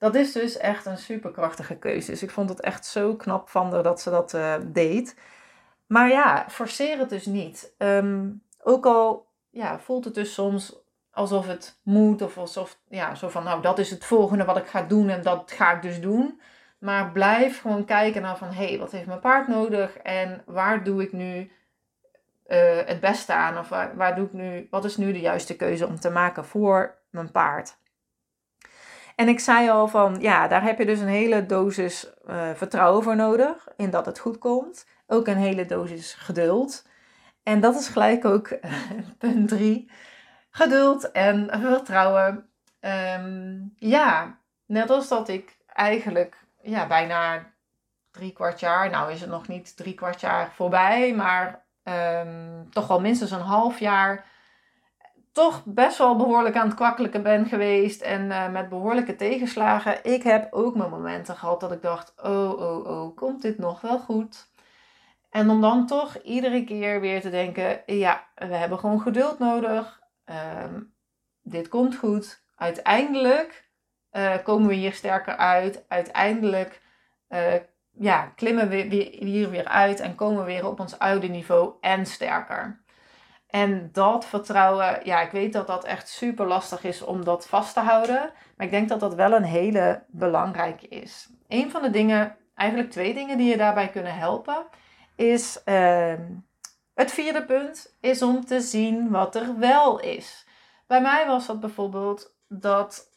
Dat 0.00 0.14
is 0.14 0.32
dus 0.32 0.56
echt 0.56 0.86
een 0.86 0.98
superkrachtige 0.98 1.76
keuze. 1.76 2.10
Dus 2.10 2.22
ik 2.22 2.30
vond 2.30 2.48
het 2.48 2.60
echt 2.60 2.86
zo 2.86 3.16
knap 3.16 3.48
van 3.48 3.72
haar 3.72 3.82
dat 3.82 4.00
ze 4.00 4.10
dat 4.10 4.34
uh, 4.34 4.54
deed. 4.66 5.16
Maar 5.86 6.08
ja, 6.08 6.44
forceer 6.48 6.98
het 6.98 7.08
dus 7.08 7.26
niet. 7.26 7.74
Um, 7.78 8.42
ook 8.62 8.86
al 8.86 9.26
ja, 9.50 9.78
voelt 9.78 10.04
het 10.04 10.14
dus 10.14 10.34
soms 10.34 10.76
alsof 11.10 11.46
het 11.46 11.80
moet 11.82 12.22
of 12.22 12.38
alsof, 12.38 12.78
ja, 12.88 13.14
zo 13.14 13.28
van, 13.28 13.44
nou, 13.44 13.62
dat 13.62 13.78
is 13.78 13.90
het 13.90 14.04
volgende 14.04 14.44
wat 14.44 14.56
ik 14.56 14.66
ga 14.66 14.82
doen 14.82 15.08
en 15.08 15.22
dat 15.22 15.52
ga 15.52 15.72
ik 15.72 15.82
dus 15.82 16.00
doen. 16.00 16.40
Maar 16.78 17.12
blijf 17.12 17.60
gewoon 17.60 17.84
kijken 17.84 18.22
naar 18.22 18.36
van, 18.36 18.48
hé, 18.48 18.68
hey, 18.68 18.78
wat 18.78 18.92
heeft 18.92 19.06
mijn 19.06 19.20
paard 19.20 19.48
nodig 19.48 19.96
en 19.96 20.42
waar 20.46 20.84
doe 20.84 21.02
ik 21.02 21.12
nu 21.12 21.52
uh, 22.46 22.78
het 22.84 23.00
beste 23.00 23.32
aan? 23.32 23.58
Of 23.58 23.68
waar 23.68 24.14
doe 24.14 24.26
ik 24.26 24.32
nu, 24.32 24.66
wat 24.70 24.84
is 24.84 24.96
nu 24.96 25.12
de 25.12 25.20
juiste 25.20 25.56
keuze 25.56 25.86
om 25.86 26.00
te 26.00 26.10
maken 26.10 26.44
voor 26.44 26.98
mijn 27.10 27.30
paard? 27.30 27.78
En 29.20 29.28
ik 29.28 29.40
zei 29.40 29.70
al 29.70 29.88
van, 29.88 30.16
ja, 30.20 30.48
daar 30.48 30.62
heb 30.62 30.78
je 30.78 30.86
dus 30.86 31.00
een 31.00 31.08
hele 31.08 31.46
dosis 31.46 32.10
uh, 32.28 32.50
vertrouwen 32.54 33.02
voor 33.02 33.16
nodig 33.16 33.68
in 33.76 33.90
dat 33.90 34.06
het 34.06 34.18
goed 34.18 34.38
komt. 34.38 34.86
Ook 35.06 35.26
een 35.26 35.36
hele 35.36 35.66
dosis 35.66 36.14
geduld. 36.14 36.86
En 37.42 37.60
dat 37.60 37.74
is 37.74 37.88
gelijk 37.88 38.24
ook 38.24 38.58
punt 39.18 39.48
drie. 39.48 39.90
Geduld 40.50 41.10
en 41.10 41.48
vertrouwen. 41.60 42.48
Um, 42.80 43.72
ja, 43.76 44.38
net 44.66 44.90
als 44.90 45.08
dat 45.08 45.28
ik 45.28 45.56
eigenlijk 45.66 46.36
ja, 46.62 46.86
bijna 46.86 47.52
drie 48.10 48.32
kwart 48.32 48.60
jaar, 48.60 48.90
nou 48.90 49.12
is 49.12 49.20
het 49.20 49.30
nog 49.30 49.48
niet 49.48 49.76
drie 49.76 49.94
kwart 49.94 50.20
jaar 50.20 50.52
voorbij, 50.52 51.14
maar 51.14 51.64
um, 51.82 52.70
toch 52.70 52.86
wel 52.86 53.00
minstens 53.00 53.30
een 53.30 53.40
half 53.40 53.78
jaar 53.78 54.24
toch 55.40 55.62
best 55.64 55.98
wel 55.98 56.16
behoorlijk 56.16 56.56
aan 56.56 56.66
het 56.66 56.76
kwakkelijken 56.76 57.22
ben 57.22 57.46
geweest 57.46 58.00
en 58.00 58.26
uh, 58.26 58.48
met 58.48 58.68
behoorlijke 58.68 59.16
tegenslagen. 59.16 60.04
Ik 60.04 60.22
heb 60.22 60.52
ook 60.52 60.76
mijn 60.76 60.90
momenten 60.90 61.36
gehad 61.36 61.60
dat 61.60 61.72
ik 61.72 61.82
dacht, 61.82 62.14
oh, 62.22 62.60
oh, 62.60 62.86
oh, 62.86 63.16
komt 63.16 63.42
dit 63.42 63.58
nog 63.58 63.80
wel 63.80 63.98
goed? 63.98 64.48
En 65.30 65.50
om 65.50 65.60
dan 65.60 65.86
toch 65.86 66.16
iedere 66.16 66.64
keer 66.64 67.00
weer 67.00 67.20
te 67.20 67.30
denken, 67.30 67.82
ja, 67.86 68.26
we 68.34 68.54
hebben 68.54 68.78
gewoon 68.78 69.00
geduld 69.00 69.38
nodig. 69.38 70.00
Um, 70.62 70.94
dit 71.42 71.68
komt 71.68 71.96
goed. 71.96 72.42
Uiteindelijk 72.56 73.70
uh, 74.12 74.34
komen 74.44 74.68
we 74.68 74.74
hier 74.74 74.92
sterker 74.92 75.36
uit. 75.36 75.84
Uiteindelijk 75.88 76.82
uh, 77.28 77.54
ja, 77.90 78.32
klimmen 78.36 78.68
we 78.68 78.76
hier 79.20 79.50
weer 79.50 79.68
uit 79.68 80.00
en 80.00 80.14
komen 80.14 80.44
we 80.44 80.52
weer 80.52 80.66
op 80.66 80.80
ons 80.80 80.98
oude 80.98 81.28
niveau 81.28 81.74
en 81.80 82.06
sterker. 82.06 82.79
En 83.50 83.88
dat 83.92 84.24
vertrouwen, 84.24 85.00
ja, 85.04 85.20
ik 85.20 85.30
weet 85.30 85.52
dat 85.52 85.66
dat 85.66 85.84
echt 85.84 86.08
super 86.08 86.46
lastig 86.46 86.84
is 86.84 87.02
om 87.02 87.24
dat 87.24 87.48
vast 87.48 87.74
te 87.74 87.80
houden. 87.80 88.32
Maar 88.56 88.66
ik 88.66 88.72
denk 88.72 88.88
dat 88.88 89.00
dat 89.00 89.14
wel 89.14 89.32
een 89.32 89.44
hele 89.44 90.04
belangrijke 90.08 90.88
is. 90.88 91.30
Een 91.48 91.70
van 91.70 91.82
de 91.82 91.90
dingen, 91.90 92.36
eigenlijk 92.54 92.90
twee 92.90 93.14
dingen 93.14 93.38
die 93.38 93.50
je 93.50 93.56
daarbij 93.56 93.88
kunnen 93.88 94.14
helpen, 94.14 94.66
is 95.16 95.62
ehm, 95.64 96.22
het 96.94 97.12
vierde 97.12 97.44
punt, 97.44 97.96
is 98.00 98.22
om 98.22 98.44
te 98.44 98.60
zien 98.60 99.10
wat 99.10 99.34
er 99.34 99.58
wel 99.58 100.00
is. 100.00 100.46
Bij 100.86 101.00
mij 101.00 101.26
was 101.26 101.46
dat 101.46 101.60
bijvoorbeeld 101.60 102.34
dat 102.48 103.10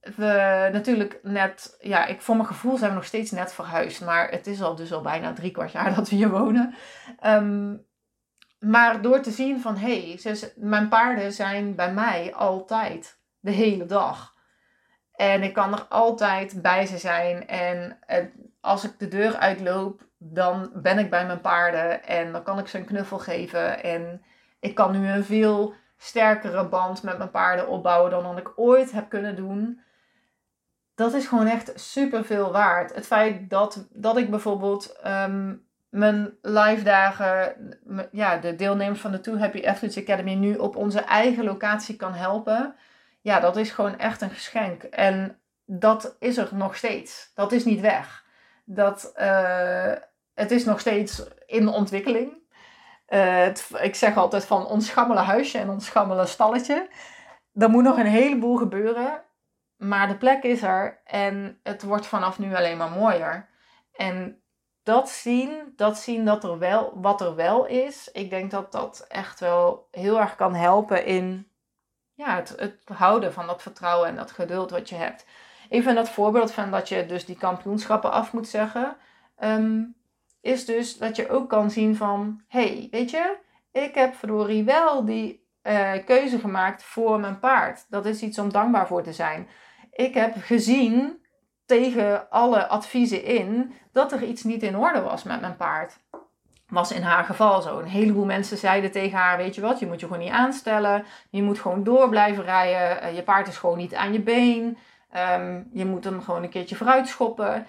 we 0.00 0.68
natuurlijk 0.72 1.20
net, 1.22 1.76
ja, 1.80 2.06
ik, 2.06 2.20
voor 2.20 2.36
mijn 2.36 2.48
gevoel 2.48 2.76
zijn 2.76 2.90
we 2.90 2.96
nog 2.96 3.04
steeds 3.04 3.30
net 3.30 3.52
verhuisd. 3.52 4.04
Maar 4.04 4.30
het 4.30 4.46
is 4.46 4.62
al 4.62 4.74
dus 4.74 4.92
al 4.92 5.00
bijna 5.00 5.32
drie 5.32 5.50
kwart 5.50 5.72
jaar 5.72 5.94
dat 5.94 6.08
we 6.08 6.16
hier 6.16 6.30
wonen. 6.30 6.74
Ehm, 7.18 7.74
maar 8.62 9.02
door 9.02 9.20
te 9.20 9.30
zien 9.30 9.60
van, 9.60 9.76
hé, 9.76 10.16
hey, 10.22 10.52
mijn 10.56 10.88
paarden 10.88 11.32
zijn 11.32 11.74
bij 11.74 11.92
mij 11.92 12.34
altijd, 12.34 13.18
de 13.40 13.50
hele 13.50 13.84
dag. 13.84 14.34
En 15.12 15.42
ik 15.42 15.52
kan 15.52 15.72
er 15.72 15.86
altijd 15.88 16.62
bij 16.62 16.86
ze 16.86 16.98
zijn. 16.98 17.48
En 17.48 17.98
als 18.60 18.84
ik 18.84 18.98
de 18.98 19.08
deur 19.08 19.36
uitloop, 19.36 20.02
dan 20.18 20.70
ben 20.74 20.98
ik 20.98 21.10
bij 21.10 21.26
mijn 21.26 21.40
paarden. 21.40 22.04
En 22.04 22.32
dan 22.32 22.42
kan 22.42 22.58
ik 22.58 22.66
ze 22.68 22.78
een 22.78 22.84
knuffel 22.84 23.18
geven. 23.18 23.82
En 23.82 24.22
ik 24.60 24.74
kan 24.74 25.00
nu 25.00 25.08
een 25.08 25.24
veel 25.24 25.74
sterkere 25.96 26.68
band 26.68 27.02
met 27.02 27.18
mijn 27.18 27.30
paarden 27.30 27.68
opbouwen 27.68 28.10
dan 28.10 28.22
dat 28.22 28.38
ik 28.38 28.52
ooit 28.56 28.92
heb 28.92 29.08
kunnen 29.08 29.36
doen 29.36 29.80
dat 30.94 31.14
is 31.14 31.26
gewoon 31.26 31.46
echt 31.46 31.72
super 31.74 32.24
veel 32.24 32.52
waard. 32.52 32.94
Het 32.94 33.06
feit 33.06 33.50
dat, 33.50 33.86
dat 33.90 34.16
ik 34.16 34.30
bijvoorbeeld 34.30 35.00
um, 35.06 35.66
mijn 35.92 36.38
live 36.42 36.82
dagen, 36.82 37.54
ja, 38.12 38.36
de 38.36 38.54
deelnemers 38.54 39.00
van 39.00 39.10
de 39.10 39.20
Too 39.20 39.38
Happy 39.38 39.66
Athletes 39.66 40.02
Academy 40.02 40.34
nu 40.34 40.56
op 40.56 40.76
onze 40.76 41.00
eigen 41.00 41.44
locatie 41.44 41.96
kan 41.96 42.14
helpen. 42.14 42.74
Ja, 43.20 43.40
dat 43.40 43.56
is 43.56 43.70
gewoon 43.70 43.98
echt 43.98 44.20
een 44.20 44.30
geschenk. 44.30 44.82
En 44.82 45.38
dat 45.64 46.16
is 46.18 46.36
er 46.36 46.48
nog 46.52 46.76
steeds. 46.76 47.30
Dat 47.34 47.52
is 47.52 47.64
niet 47.64 47.80
weg. 47.80 48.24
Dat, 48.64 49.12
uh, 49.16 49.92
het 50.34 50.50
is 50.50 50.64
nog 50.64 50.80
steeds 50.80 51.22
in 51.46 51.68
ontwikkeling. 51.68 52.32
Uh, 53.08 53.46
ik 53.82 53.94
zeg 53.94 54.16
altijd 54.16 54.44
van 54.44 54.66
ons 54.66 54.86
schammele 54.86 55.20
huisje 55.20 55.58
en 55.58 55.70
ons 55.70 55.86
schammele 55.86 56.26
stalletje. 56.26 56.88
Er 57.54 57.70
moet 57.70 57.84
nog 57.84 57.98
een 57.98 58.06
heleboel 58.06 58.56
gebeuren. 58.56 59.22
Maar 59.76 60.08
de 60.08 60.16
plek 60.16 60.42
is 60.42 60.62
er 60.62 61.00
en 61.04 61.60
het 61.62 61.82
wordt 61.82 62.06
vanaf 62.06 62.38
nu 62.38 62.54
alleen 62.54 62.76
maar 62.76 62.90
mooier. 62.90 63.48
En 63.92 64.41
dat 64.82 65.10
zien, 65.10 65.72
dat 65.76 65.98
zien 65.98 66.24
dat 66.24 66.44
er 66.44 66.58
wel, 66.58 66.92
wat 66.94 67.20
er 67.20 67.34
wel 67.34 67.66
is, 67.66 68.08
ik 68.12 68.30
denk 68.30 68.50
dat 68.50 68.72
dat 68.72 69.04
echt 69.08 69.40
wel 69.40 69.88
heel 69.90 70.20
erg 70.20 70.36
kan 70.36 70.54
helpen 70.54 71.04
in 71.04 71.48
ja, 72.14 72.34
het, 72.34 72.54
het 72.56 72.82
houden 72.94 73.32
van 73.32 73.46
dat 73.46 73.62
vertrouwen 73.62 74.08
en 74.08 74.16
dat 74.16 74.30
geduld 74.30 74.70
wat 74.70 74.88
je 74.88 74.94
hebt. 74.94 75.26
Even 75.68 75.94
dat 75.94 76.10
voorbeeld 76.10 76.52
van 76.52 76.70
dat 76.70 76.88
je 76.88 77.06
dus 77.06 77.24
die 77.24 77.36
kampioenschappen 77.36 78.12
af 78.12 78.32
moet 78.32 78.48
zeggen, 78.48 78.96
ehm, 79.36 79.82
is 80.40 80.64
dus 80.64 80.98
dat 80.98 81.16
je 81.16 81.28
ook 81.28 81.48
kan 81.48 81.70
zien 81.70 81.96
van, 81.96 82.42
hey, 82.48 82.88
weet 82.90 83.10
je, 83.10 83.36
ik 83.72 83.94
heb 83.94 84.14
verdorie 84.14 84.64
wel 84.64 85.04
die 85.04 85.46
uh, 85.62 85.92
keuze 86.04 86.38
gemaakt 86.38 86.82
voor 86.82 87.20
mijn 87.20 87.38
paard. 87.38 87.86
Dat 87.88 88.06
is 88.06 88.22
iets 88.22 88.38
om 88.38 88.52
dankbaar 88.52 88.86
voor 88.86 89.02
te 89.02 89.12
zijn 89.12 89.48
ik 89.92 90.14
heb 90.14 90.34
gezien 90.36 91.21
tegen 91.66 92.30
alle 92.30 92.66
adviezen 92.66 93.24
in 93.24 93.72
dat 93.92 94.12
er 94.12 94.22
iets 94.22 94.42
niet 94.42 94.62
in 94.62 94.76
orde 94.76 95.00
was 95.00 95.22
met 95.22 95.40
mijn 95.40 95.56
paard. 95.56 95.98
Was 96.68 96.92
in 96.92 97.02
haar 97.02 97.24
geval 97.24 97.62
zo. 97.62 97.78
Een 97.78 97.86
heleboel 97.86 98.24
mensen 98.24 98.56
zeiden 98.56 98.90
tegen 98.90 99.18
haar: 99.18 99.36
Weet 99.36 99.54
je 99.54 99.60
wat, 99.60 99.78
je 99.78 99.86
moet 99.86 100.00
je 100.00 100.06
gewoon 100.06 100.22
niet 100.22 100.32
aanstellen. 100.32 101.04
Je 101.30 101.42
moet 101.42 101.58
gewoon 101.58 101.84
door 101.84 102.08
blijven 102.08 102.44
rijden. 102.44 103.00
Eh, 103.02 103.14
je 103.14 103.22
paard 103.22 103.48
is 103.48 103.56
gewoon 103.56 103.78
niet 103.78 103.94
aan 103.94 104.12
je 104.12 104.20
been. 104.20 104.78
Ehm, 105.10 105.62
je 105.72 105.84
moet 105.84 106.04
hem 106.04 106.22
gewoon 106.22 106.42
een 106.42 106.48
keertje 106.48 106.76
vooruit 106.76 107.08
schoppen. 107.08 107.66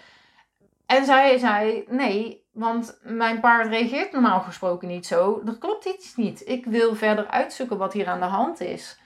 En 0.86 1.06
zij 1.06 1.38
zei: 1.38 1.86
Nee, 1.90 2.46
want 2.52 3.00
mijn 3.02 3.40
paard 3.40 3.68
reageert 3.68 4.12
normaal 4.12 4.42
gesproken 4.42 4.88
niet 4.88 5.06
zo. 5.06 5.42
Er 5.46 5.58
klopt 5.58 5.86
iets 5.86 6.16
niet. 6.16 6.48
Ik 6.48 6.66
wil 6.66 6.96
verder 6.96 7.28
uitzoeken 7.28 7.78
wat 7.78 7.94
hier 7.94 8.08
aan 8.08 8.20
de 8.20 8.26
hand 8.26 8.60
is. 8.60 9.00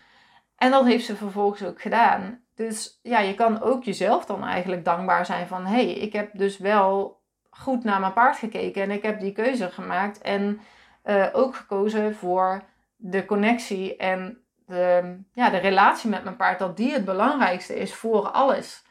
En 0.57 0.71
dat 0.71 0.85
heeft 0.85 1.05
ze 1.05 1.15
vervolgens 1.15 1.63
ook 1.63 1.81
gedaan. 1.81 2.41
Dus 2.57 2.99
ja, 3.01 3.19
je 3.19 3.33
kan 3.33 3.61
ook 3.61 3.83
jezelf 3.83 4.25
dan 4.25 4.43
eigenlijk 4.43 4.85
dankbaar 4.85 5.25
zijn 5.25 5.47
van... 5.47 5.65
hé, 5.65 5.85
hey, 5.85 5.93
ik 5.93 6.13
heb 6.13 6.29
dus 6.33 6.57
wel 6.57 7.21
goed 7.49 7.83
naar 7.83 7.99
mijn 7.99 8.13
paard 8.13 8.37
gekeken 8.37 8.81
en 8.81 8.91
ik 8.91 9.03
heb 9.03 9.19
die 9.19 9.31
keuze 9.31 9.69
gemaakt. 9.69 10.21
En 10.21 10.59
uh, 11.05 11.25
ook 11.33 11.55
gekozen 11.55 12.15
voor 12.15 12.63
de 12.95 13.25
connectie 13.25 13.95
en 13.95 14.37
de, 14.65 15.17
ja, 15.33 15.49
de 15.49 15.57
relatie 15.57 16.09
met 16.09 16.23
mijn 16.23 16.35
paard. 16.35 16.59
Dat 16.59 16.77
die 16.77 16.93
het 16.93 17.05
belangrijkste 17.05 17.75
is 17.75 17.93
voor 17.93 18.27
alles. 18.29 18.85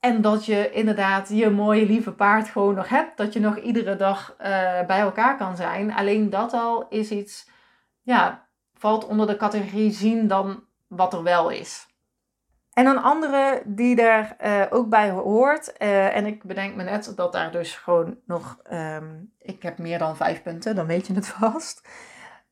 En 0.00 0.20
dat 0.20 0.46
je 0.46 0.70
inderdaad 0.70 1.28
je 1.28 1.50
mooie 1.50 1.86
lieve 1.86 2.12
paard 2.12 2.48
gewoon 2.48 2.74
nog 2.74 2.88
hebt. 2.88 3.16
Dat 3.16 3.32
je 3.32 3.40
nog 3.40 3.58
iedere 3.58 3.96
dag 3.96 4.34
uh, 4.38 4.46
bij 4.86 5.00
elkaar 5.00 5.36
kan 5.36 5.56
zijn. 5.56 5.94
Alleen 5.94 6.30
dat 6.30 6.52
al 6.52 6.88
is 6.88 7.10
iets, 7.10 7.50
ja, 8.02 8.46
valt 8.74 9.06
onder 9.06 9.26
de 9.26 9.36
categorie 9.36 9.90
zien 9.90 10.28
dan 10.28 10.64
wat 10.86 11.12
er 11.12 11.22
wel 11.22 11.50
is. 11.50 11.92
En 12.74 12.86
een 12.86 13.02
andere 13.02 13.62
die 13.64 13.96
daar 13.96 14.36
uh, 14.44 14.62
ook 14.70 14.88
bij 14.88 15.10
hoort, 15.10 15.72
uh, 15.78 16.16
en 16.16 16.26
ik 16.26 16.42
bedenk 16.42 16.74
me 16.74 16.82
net 16.82 17.12
dat 17.16 17.32
daar 17.32 17.52
dus 17.52 17.76
gewoon 17.76 18.16
nog, 18.26 18.58
um, 18.72 19.32
ik 19.38 19.62
heb 19.62 19.78
meer 19.78 19.98
dan 19.98 20.16
vijf 20.16 20.42
punten, 20.42 20.74
dan 20.74 20.86
weet 20.86 21.06
je 21.06 21.14
het 21.14 21.28
vast. 21.38 21.88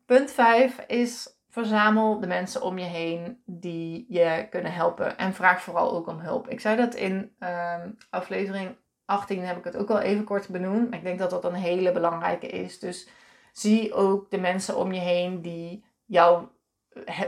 Punt 0.07 0.31
vijf 0.31 0.79
is 0.87 1.37
verzamel 1.49 2.21
de 2.21 2.27
mensen 2.27 2.63
om 2.63 2.79
je 2.79 2.85
heen 2.85 3.43
die 3.47 4.07
je 4.09 4.47
kunnen 4.51 4.73
helpen 4.73 5.19
en 5.19 5.35
vraag 5.35 5.63
vooral 5.63 5.93
ook 5.93 6.07
om 6.07 6.19
hulp. 6.19 6.49
Ik 6.49 6.61
zei 6.61 6.77
dat 6.77 6.95
in 6.95 7.37
um, 7.39 7.97
aflevering 8.11 8.77
18 9.05 9.45
heb 9.45 9.57
ik 9.57 9.65
het 9.65 9.77
ook 9.77 9.91
al 9.91 10.01
even 10.01 10.25
kort 10.25 10.49
benoemd, 10.49 10.95
ik 10.95 11.03
denk 11.03 11.19
dat 11.19 11.31
dat 11.31 11.45
een 11.45 11.55
hele 11.55 11.93
belangrijke 11.93 12.47
is. 12.47 12.79
Dus 12.79 13.09
zie 13.53 13.95
ook 13.95 14.31
de 14.31 14.39
mensen 14.39 14.77
om 14.77 14.93
je 14.93 15.01
heen 15.01 15.43
die 15.43 15.85
jou 16.05 16.47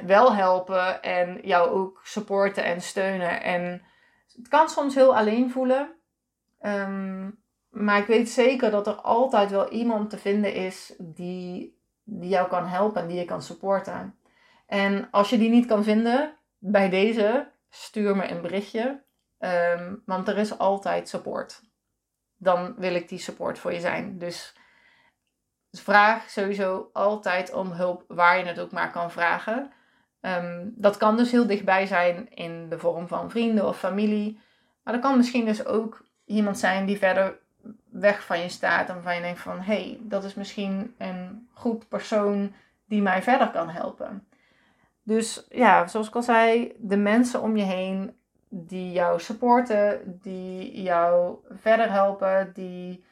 wel 0.07 0.35
helpen 0.35 1.03
en 1.03 1.40
jou 1.42 1.70
ook 1.70 2.00
supporten 2.05 2.64
en 2.64 2.81
steunen. 2.81 3.42
En 3.42 3.83
het 4.37 4.48
kan 4.48 4.68
soms 4.68 4.94
heel 4.94 5.16
alleen 5.16 5.50
voelen. 5.50 5.94
Ehm, 6.61 7.31
maar 7.70 7.98
ik 7.98 8.07
weet 8.07 8.29
zeker 8.29 8.70
dat 8.70 8.87
er 8.87 8.94
altijd 8.94 9.50
wel 9.50 9.70
iemand 9.70 10.11
te 10.11 10.18
vinden 10.18 10.55
is 10.55 10.94
die, 10.98 11.79
jou 12.05 12.48
kan 12.48 12.66
helpen 12.66 13.03
en 13.03 13.09
die 13.09 13.18
je 13.18 13.24
kan 13.24 13.42
supporten. 13.42 14.18
En 14.66 15.09
als 15.11 15.31
je 15.31 15.38
die 15.38 15.50
niet 15.50 15.66
kan 15.66 15.85
vinden, 15.85 16.37
bij 16.59 16.88
deze, 16.88 17.50
stuur 17.70 18.16
me 18.16 18.31
een 18.31 18.42
berichtje. 18.42 19.03
Um, 19.38 20.03
want 20.07 20.29
er 20.29 20.38
is 20.38 20.59
altijd 20.59 21.09
support. 21.09 21.62
Dan 22.37 22.74
wil 22.77 22.94
ik 22.94 23.09
die 23.09 23.18
support 23.18 23.59
voor 23.59 23.72
je 23.72 23.81
zijn. 23.81 24.18
Dus 24.18 24.57
dus 25.75 25.83
vraag 25.83 26.31
sowieso 26.31 26.91
altijd 26.93 27.53
om 27.53 27.71
hulp 27.71 28.05
waar 28.09 28.39
je 28.39 28.45
het 28.45 28.59
ook 28.59 28.71
maar 28.71 28.91
kan 28.91 29.11
vragen. 29.11 29.73
Ehm, 30.21 30.69
dat 30.75 30.97
kan 30.97 31.17
dus 31.17 31.31
heel 31.31 31.47
dichtbij 31.47 31.87
zijn 31.87 32.35
in 32.35 32.69
de 32.69 32.79
vorm 32.79 33.09
van 33.09 33.31
vrienden 33.31 33.69
of 33.69 33.79
familie. 33.79 34.41
Maar 34.83 34.95
dat 34.95 35.03
kan 35.03 35.17
misschien 35.17 35.45
dus 35.45 35.67
ook 35.67 36.07
iemand 36.25 36.59
zijn 36.59 36.87
die 36.87 36.99
verder 36.99 37.39
weg 37.91 38.25
van 38.25 38.41
je 38.41 38.49
staat. 38.49 38.89
En 38.89 38.95
waarvan 38.95 39.15
je 39.15 39.21
denkt 39.21 39.41
van, 39.41 39.61
hé, 39.61 39.63
hey, 39.63 39.99
dat 40.01 40.25
is 40.25 40.35
misschien 40.35 40.95
een 40.99 41.49
goed 41.53 41.89
persoon 41.89 42.53
die 42.89 43.03
mij 43.03 43.23
verder 43.23 43.51
kan 43.51 43.69
helpen. 43.69 44.27
Dus 45.03 45.47
ja, 45.49 45.87
zoals 45.87 46.09
ik 46.09 46.15
al 46.15 46.23
zei, 46.23 46.73
de 46.79 46.97
mensen 46.97 47.43
om 47.43 47.57
je 47.57 47.65
heen 47.65 48.17
die 48.49 48.93
jou 48.93 49.21
supporten, 49.21 50.19
die 50.23 50.83
jou 50.83 51.37
verder 51.51 51.91
helpen, 51.91 52.51
die 52.53 53.05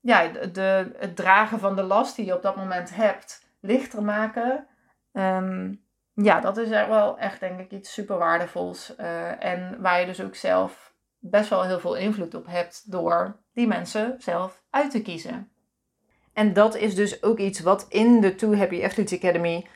ja, 0.00 0.28
de, 0.28 0.92
het 0.96 1.16
dragen 1.16 1.58
van 1.58 1.76
de 1.76 1.82
last 1.82 2.16
die 2.16 2.24
je 2.24 2.34
op 2.34 2.42
dat 2.42 2.56
moment 2.56 2.94
hebt 2.94 3.46
lichter 3.60 4.02
maken. 4.02 4.66
Ehm, 5.12 5.72
ja, 6.12 6.40
dat 6.40 6.56
is 6.56 6.70
er 6.70 6.88
wel 6.88 7.18
echt 7.18 7.40
denk 7.40 7.60
ik 7.60 7.70
iets 7.70 7.92
super 7.92 8.18
waardevols. 8.18 8.94
Uh, 9.00 9.44
en 9.44 9.80
waar 9.80 10.00
je 10.00 10.06
dus 10.06 10.20
ook 10.20 10.34
zelf 10.34 10.92
best 11.18 11.50
wel 11.50 11.64
heel 11.64 11.80
veel 11.80 11.96
invloed 11.96 12.34
op 12.34 12.46
hebt 12.46 12.90
door 12.90 13.36
die 13.52 13.66
mensen 13.66 14.14
zelf 14.18 14.62
uit 14.70 14.90
te 14.90 15.02
kiezen. 15.02 15.50
En 16.32 16.52
dat 16.52 16.74
is 16.74 16.94
dus 16.94 17.22
ook 17.22 17.38
iets 17.38 17.60
wat 17.60 17.86
in 17.88 18.20
de 18.20 18.34
Too 18.34 18.54
Happy 18.54 18.84
Athletes 18.84 19.18
Academy 19.18 19.66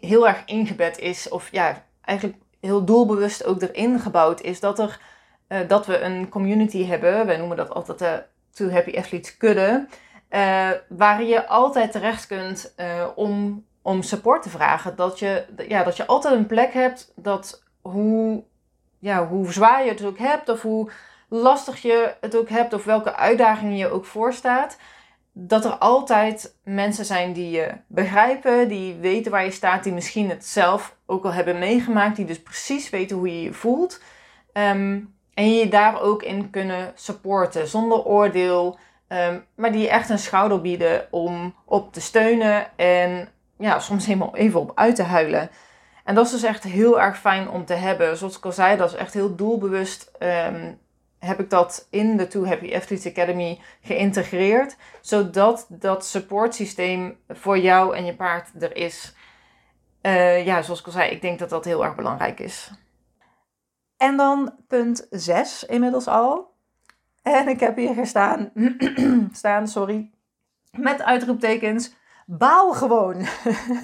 heel 0.00 0.28
erg 0.28 0.44
ingebed 0.44 0.98
is. 0.98 1.28
Of 1.28 1.50
ja, 1.50 1.84
eigenlijk 2.00 2.38
heel 2.60 2.84
doelbewust 2.84 3.44
ook 3.44 3.62
erin 3.62 4.00
gebouwd 4.00 4.40
is. 4.40 4.60
Dat, 4.60 4.78
er, 4.78 5.00
uh, 5.48 5.68
dat 5.68 5.86
we 5.86 6.00
een 6.00 6.28
community 6.28 6.84
hebben. 6.84 7.26
Wij 7.26 7.36
noemen 7.36 7.56
dat 7.56 7.70
altijd 7.70 7.98
de 7.98 8.22
To 8.54 8.70
Happy 8.70 8.96
Athletes 8.96 9.36
kudde. 9.36 9.86
Uh, 10.30 10.70
waar 10.88 11.22
je 11.22 11.46
altijd 11.46 11.92
terecht 11.92 12.26
kunt 12.26 12.74
uh, 12.76 13.06
om, 13.14 13.64
om 13.82 14.02
support 14.02 14.42
te 14.42 14.48
vragen. 14.48 14.96
Dat 14.96 15.18
je, 15.18 15.44
ja, 15.68 15.84
dat 15.84 15.96
je 15.96 16.06
altijd 16.06 16.34
een 16.34 16.46
plek 16.46 16.72
hebt 16.72 17.12
dat 17.16 17.62
hoe, 17.82 18.42
ja, 18.98 19.26
hoe 19.26 19.52
zwaar 19.52 19.84
je 19.84 19.90
het 19.90 20.04
ook 20.04 20.18
hebt, 20.18 20.48
of 20.48 20.62
hoe 20.62 20.90
lastig 21.28 21.82
je 21.82 22.14
het 22.20 22.36
ook 22.36 22.48
hebt, 22.48 22.72
of 22.72 22.84
welke 22.84 23.14
uitdagingen 23.14 23.76
je 23.76 23.90
ook 23.90 24.04
voorstaat, 24.04 24.78
dat 25.32 25.64
er 25.64 25.72
altijd 25.72 26.54
mensen 26.64 27.04
zijn 27.04 27.32
die 27.32 27.50
je 27.50 27.72
begrijpen, 27.86 28.68
die 28.68 28.94
weten 28.94 29.30
waar 29.30 29.44
je 29.44 29.50
staat, 29.50 29.84
die 29.84 29.92
misschien 29.92 30.28
het 30.30 30.46
zelf 30.46 30.96
ook 31.06 31.24
al 31.24 31.32
hebben 31.32 31.58
meegemaakt, 31.58 32.16
die 32.16 32.24
dus 32.24 32.42
precies 32.42 32.90
weten 32.90 33.16
hoe 33.16 33.28
je 33.28 33.42
je 33.42 33.52
voelt. 33.52 34.02
Ehm, 34.52 35.00
en 35.38 35.54
je 35.54 35.68
daar 35.68 36.00
ook 36.00 36.22
in 36.22 36.50
kunnen 36.50 36.92
supporten, 36.94 37.68
zonder 37.68 38.04
oordeel, 38.04 38.78
um, 39.08 39.44
maar 39.54 39.72
die 39.72 39.88
echt 39.88 40.08
een 40.08 40.18
schouder 40.18 40.60
bieden 40.60 41.06
om 41.10 41.54
op 41.64 41.92
te 41.92 42.00
steunen 42.00 42.78
en 42.78 43.28
ja, 43.58 43.78
soms 43.78 44.06
helemaal 44.06 44.36
even 44.36 44.60
op 44.60 44.72
uit 44.74 44.96
te 44.96 45.02
huilen. 45.02 45.50
En 46.04 46.14
dat 46.14 46.26
is 46.26 46.32
dus 46.32 46.42
echt 46.42 46.64
heel 46.64 47.00
erg 47.00 47.18
fijn 47.18 47.50
om 47.50 47.64
te 47.64 47.74
hebben. 47.74 48.16
Zoals 48.16 48.36
ik 48.36 48.44
al 48.44 48.52
zei, 48.52 48.76
dat 48.76 48.92
is 48.92 48.96
echt 48.96 49.14
heel 49.14 49.34
doelbewust. 49.34 50.10
Um, 50.18 50.78
heb 51.18 51.40
ik 51.40 51.50
dat 51.50 51.86
in 51.90 52.16
de 52.16 52.28
Too 52.28 52.46
Happy 52.46 52.74
Athletes 52.74 53.12
Academy 53.12 53.60
geïntegreerd. 53.82 54.76
Zodat 55.00 55.66
dat 55.68 56.06
supportsysteem 56.06 57.18
voor 57.28 57.58
jou 57.58 57.96
en 57.96 58.04
je 58.04 58.14
paard 58.14 58.62
er 58.62 58.76
is. 58.76 59.14
Uh, 60.02 60.46
ja, 60.46 60.62
zoals 60.62 60.80
ik 60.80 60.86
al 60.86 60.92
zei, 60.92 61.10
ik 61.10 61.22
denk 61.22 61.38
dat 61.38 61.50
dat 61.50 61.64
heel 61.64 61.84
erg 61.84 61.94
belangrijk 61.94 62.40
is. 62.40 62.70
En 63.98 64.16
dan 64.16 64.54
punt 64.68 65.06
6 65.10 65.64
inmiddels 65.64 66.06
al. 66.06 66.56
En 67.22 67.48
ik 67.48 67.60
heb 67.60 67.76
hier 67.76 67.94
gestaan, 67.94 68.52
staan, 69.32 69.68
sorry, 69.68 70.10
met 70.70 71.02
uitroeptekens. 71.02 71.94
Baal 72.26 72.72
gewoon. 72.72 73.26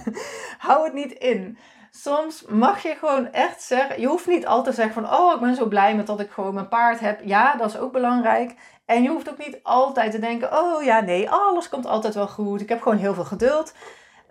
Hou 0.58 0.84
het 0.84 0.92
niet 0.92 1.12
in 1.12 1.58
soms 1.96 2.44
mag 2.44 2.82
je 2.82 2.94
gewoon 2.94 3.32
echt 3.32 3.62
zeggen. 3.62 4.00
Je 4.00 4.06
hoeft 4.06 4.26
niet 4.26 4.46
altijd 4.46 4.74
te 4.74 4.82
zeggen 4.82 5.02
van 5.02 5.18
oh, 5.18 5.34
ik 5.34 5.40
ben 5.40 5.54
zo 5.54 5.66
blij 5.66 5.96
met 5.96 6.06
dat 6.06 6.20
ik 6.20 6.30
gewoon 6.30 6.54
mijn 6.54 6.68
paard 6.68 7.00
heb. 7.00 7.20
Ja, 7.24 7.56
dat 7.56 7.68
is 7.68 7.78
ook 7.78 7.92
belangrijk. 7.92 8.54
En 8.84 9.02
je 9.02 9.08
hoeft 9.08 9.30
ook 9.30 9.38
niet 9.38 9.58
altijd 9.62 10.12
te 10.12 10.18
denken: 10.18 10.52
oh 10.52 10.82
ja, 10.82 11.00
nee, 11.00 11.30
alles 11.30 11.68
komt 11.68 11.86
altijd 11.86 12.14
wel 12.14 12.28
goed. 12.28 12.60
Ik 12.60 12.68
heb 12.68 12.82
gewoon 12.82 12.98
heel 12.98 13.14
veel 13.14 13.24
geduld. 13.24 13.74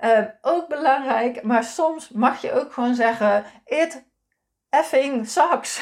Uh, 0.02 0.20
ook 0.42 0.68
belangrijk. 0.68 1.44
Maar 1.44 1.64
soms 1.64 2.10
mag 2.10 2.42
je 2.42 2.54
ook 2.54 2.74
gewoon 2.74 2.96
zeggen: 2.96 3.44
it 3.66 4.04
effing 4.74 5.28
sucks. 5.28 5.82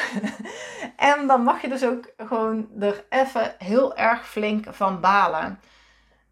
en 1.12 1.28
dan 1.28 1.44
mag 1.44 1.62
je 1.62 1.70
dus 1.70 1.86
ook 1.86 2.14
gewoon 2.18 2.68
er 2.80 3.06
even 3.10 3.56
heel 3.58 3.96
erg 3.96 4.28
flink 4.28 4.66
van 4.70 5.00
balen. 5.00 5.60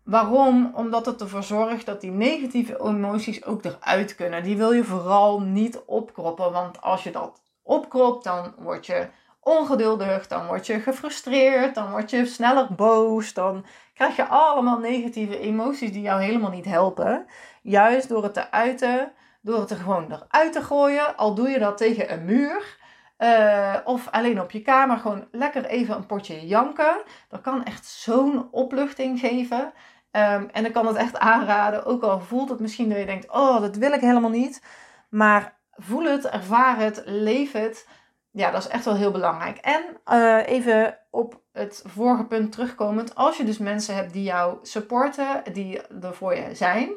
Waarom? 0.03 0.71
Omdat 0.75 1.05
het 1.05 1.21
ervoor 1.21 1.43
zorgt 1.43 1.85
dat 1.85 2.01
die 2.01 2.11
negatieve 2.11 2.79
emoties 2.83 3.45
ook 3.45 3.63
eruit 3.63 4.15
kunnen. 4.15 4.43
Die 4.43 4.57
wil 4.57 4.71
je 4.71 4.83
vooral 4.83 5.41
niet 5.41 5.81
opkroppen. 5.85 6.51
Want 6.51 6.81
als 6.81 7.03
je 7.03 7.11
dat 7.11 7.41
opkropt, 7.63 8.23
dan 8.23 8.53
word 8.57 8.85
je 8.85 9.07
ongeduldig, 9.39 10.27
dan 10.27 10.47
word 10.47 10.65
je 10.65 10.79
gefrustreerd, 10.79 11.75
dan 11.75 11.91
word 11.91 12.09
je 12.09 12.25
sneller 12.25 12.67
boos. 12.75 13.33
Dan 13.33 13.65
krijg 13.93 14.15
je 14.15 14.27
allemaal 14.27 14.79
negatieve 14.79 15.39
emoties 15.39 15.91
die 15.91 16.01
jou 16.01 16.21
helemaal 16.21 16.51
niet 16.51 16.65
helpen. 16.65 17.25
Juist 17.61 18.09
door 18.09 18.23
het 18.23 18.33
te 18.33 18.51
uiten, 18.51 19.11
door 19.41 19.59
het 19.59 19.69
er 19.69 19.77
gewoon 19.77 20.11
eruit 20.11 20.53
te 20.53 20.61
gooien. 20.61 21.17
Al 21.17 21.35
doe 21.35 21.49
je 21.49 21.59
dat 21.59 21.77
tegen 21.77 22.13
een 22.13 22.25
muur. 22.25 22.77
Uh, 23.17 23.75
of 23.83 24.07
alleen 24.11 24.41
op 24.41 24.51
je 24.51 24.61
kamer 24.61 24.97
gewoon 24.97 25.27
lekker 25.31 25.65
even 25.65 25.95
een 25.95 26.05
potje 26.05 26.47
janken. 26.47 27.01
Dat 27.27 27.41
kan 27.41 27.63
echt 27.63 27.85
zo'n 27.85 28.47
opluchting 28.51 29.19
geven. 29.19 29.73
Um, 30.11 30.49
en 30.51 30.65
ik 30.65 30.73
kan 30.73 30.87
het 30.87 30.95
echt 30.95 31.17
aanraden, 31.17 31.85
ook 31.85 32.03
al 32.03 32.19
voelt 32.19 32.49
het 32.49 32.59
misschien 32.59 32.89
dat 32.89 32.97
je 32.97 33.05
denkt, 33.05 33.31
oh, 33.31 33.61
dat 33.61 33.75
wil 33.75 33.91
ik 33.91 34.01
helemaal 34.01 34.29
niet. 34.29 34.63
Maar 35.09 35.57
voel 35.71 36.03
het, 36.03 36.25
ervaar 36.25 36.77
het, 36.77 37.01
leef 37.05 37.51
het. 37.51 37.87
Ja, 38.31 38.51
dat 38.51 38.61
is 38.61 38.67
echt 38.67 38.85
wel 38.85 38.95
heel 38.95 39.11
belangrijk. 39.11 39.57
En 39.57 39.81
uh, 40.13 40.47
even 40.47 40.97
op 41.09 41.41
het 41.51 41.83
vorige 41.85 42.25
punt 42.25 42.51
terugkomend. 42.51 43.15
Als 43.15 43.37
je 43.37 43.43
dus 43.43 43.57
mensen 43.57 43.95
hebt 43.95 44.13
die 44.13 44.23
jou 44.23 44.57
supporten, 44.61 45.43
die 45.53 45.81
er 45.81 46.15
voor 46.15 46.35
je 46.35 46.55
zijn. 46.55 46.89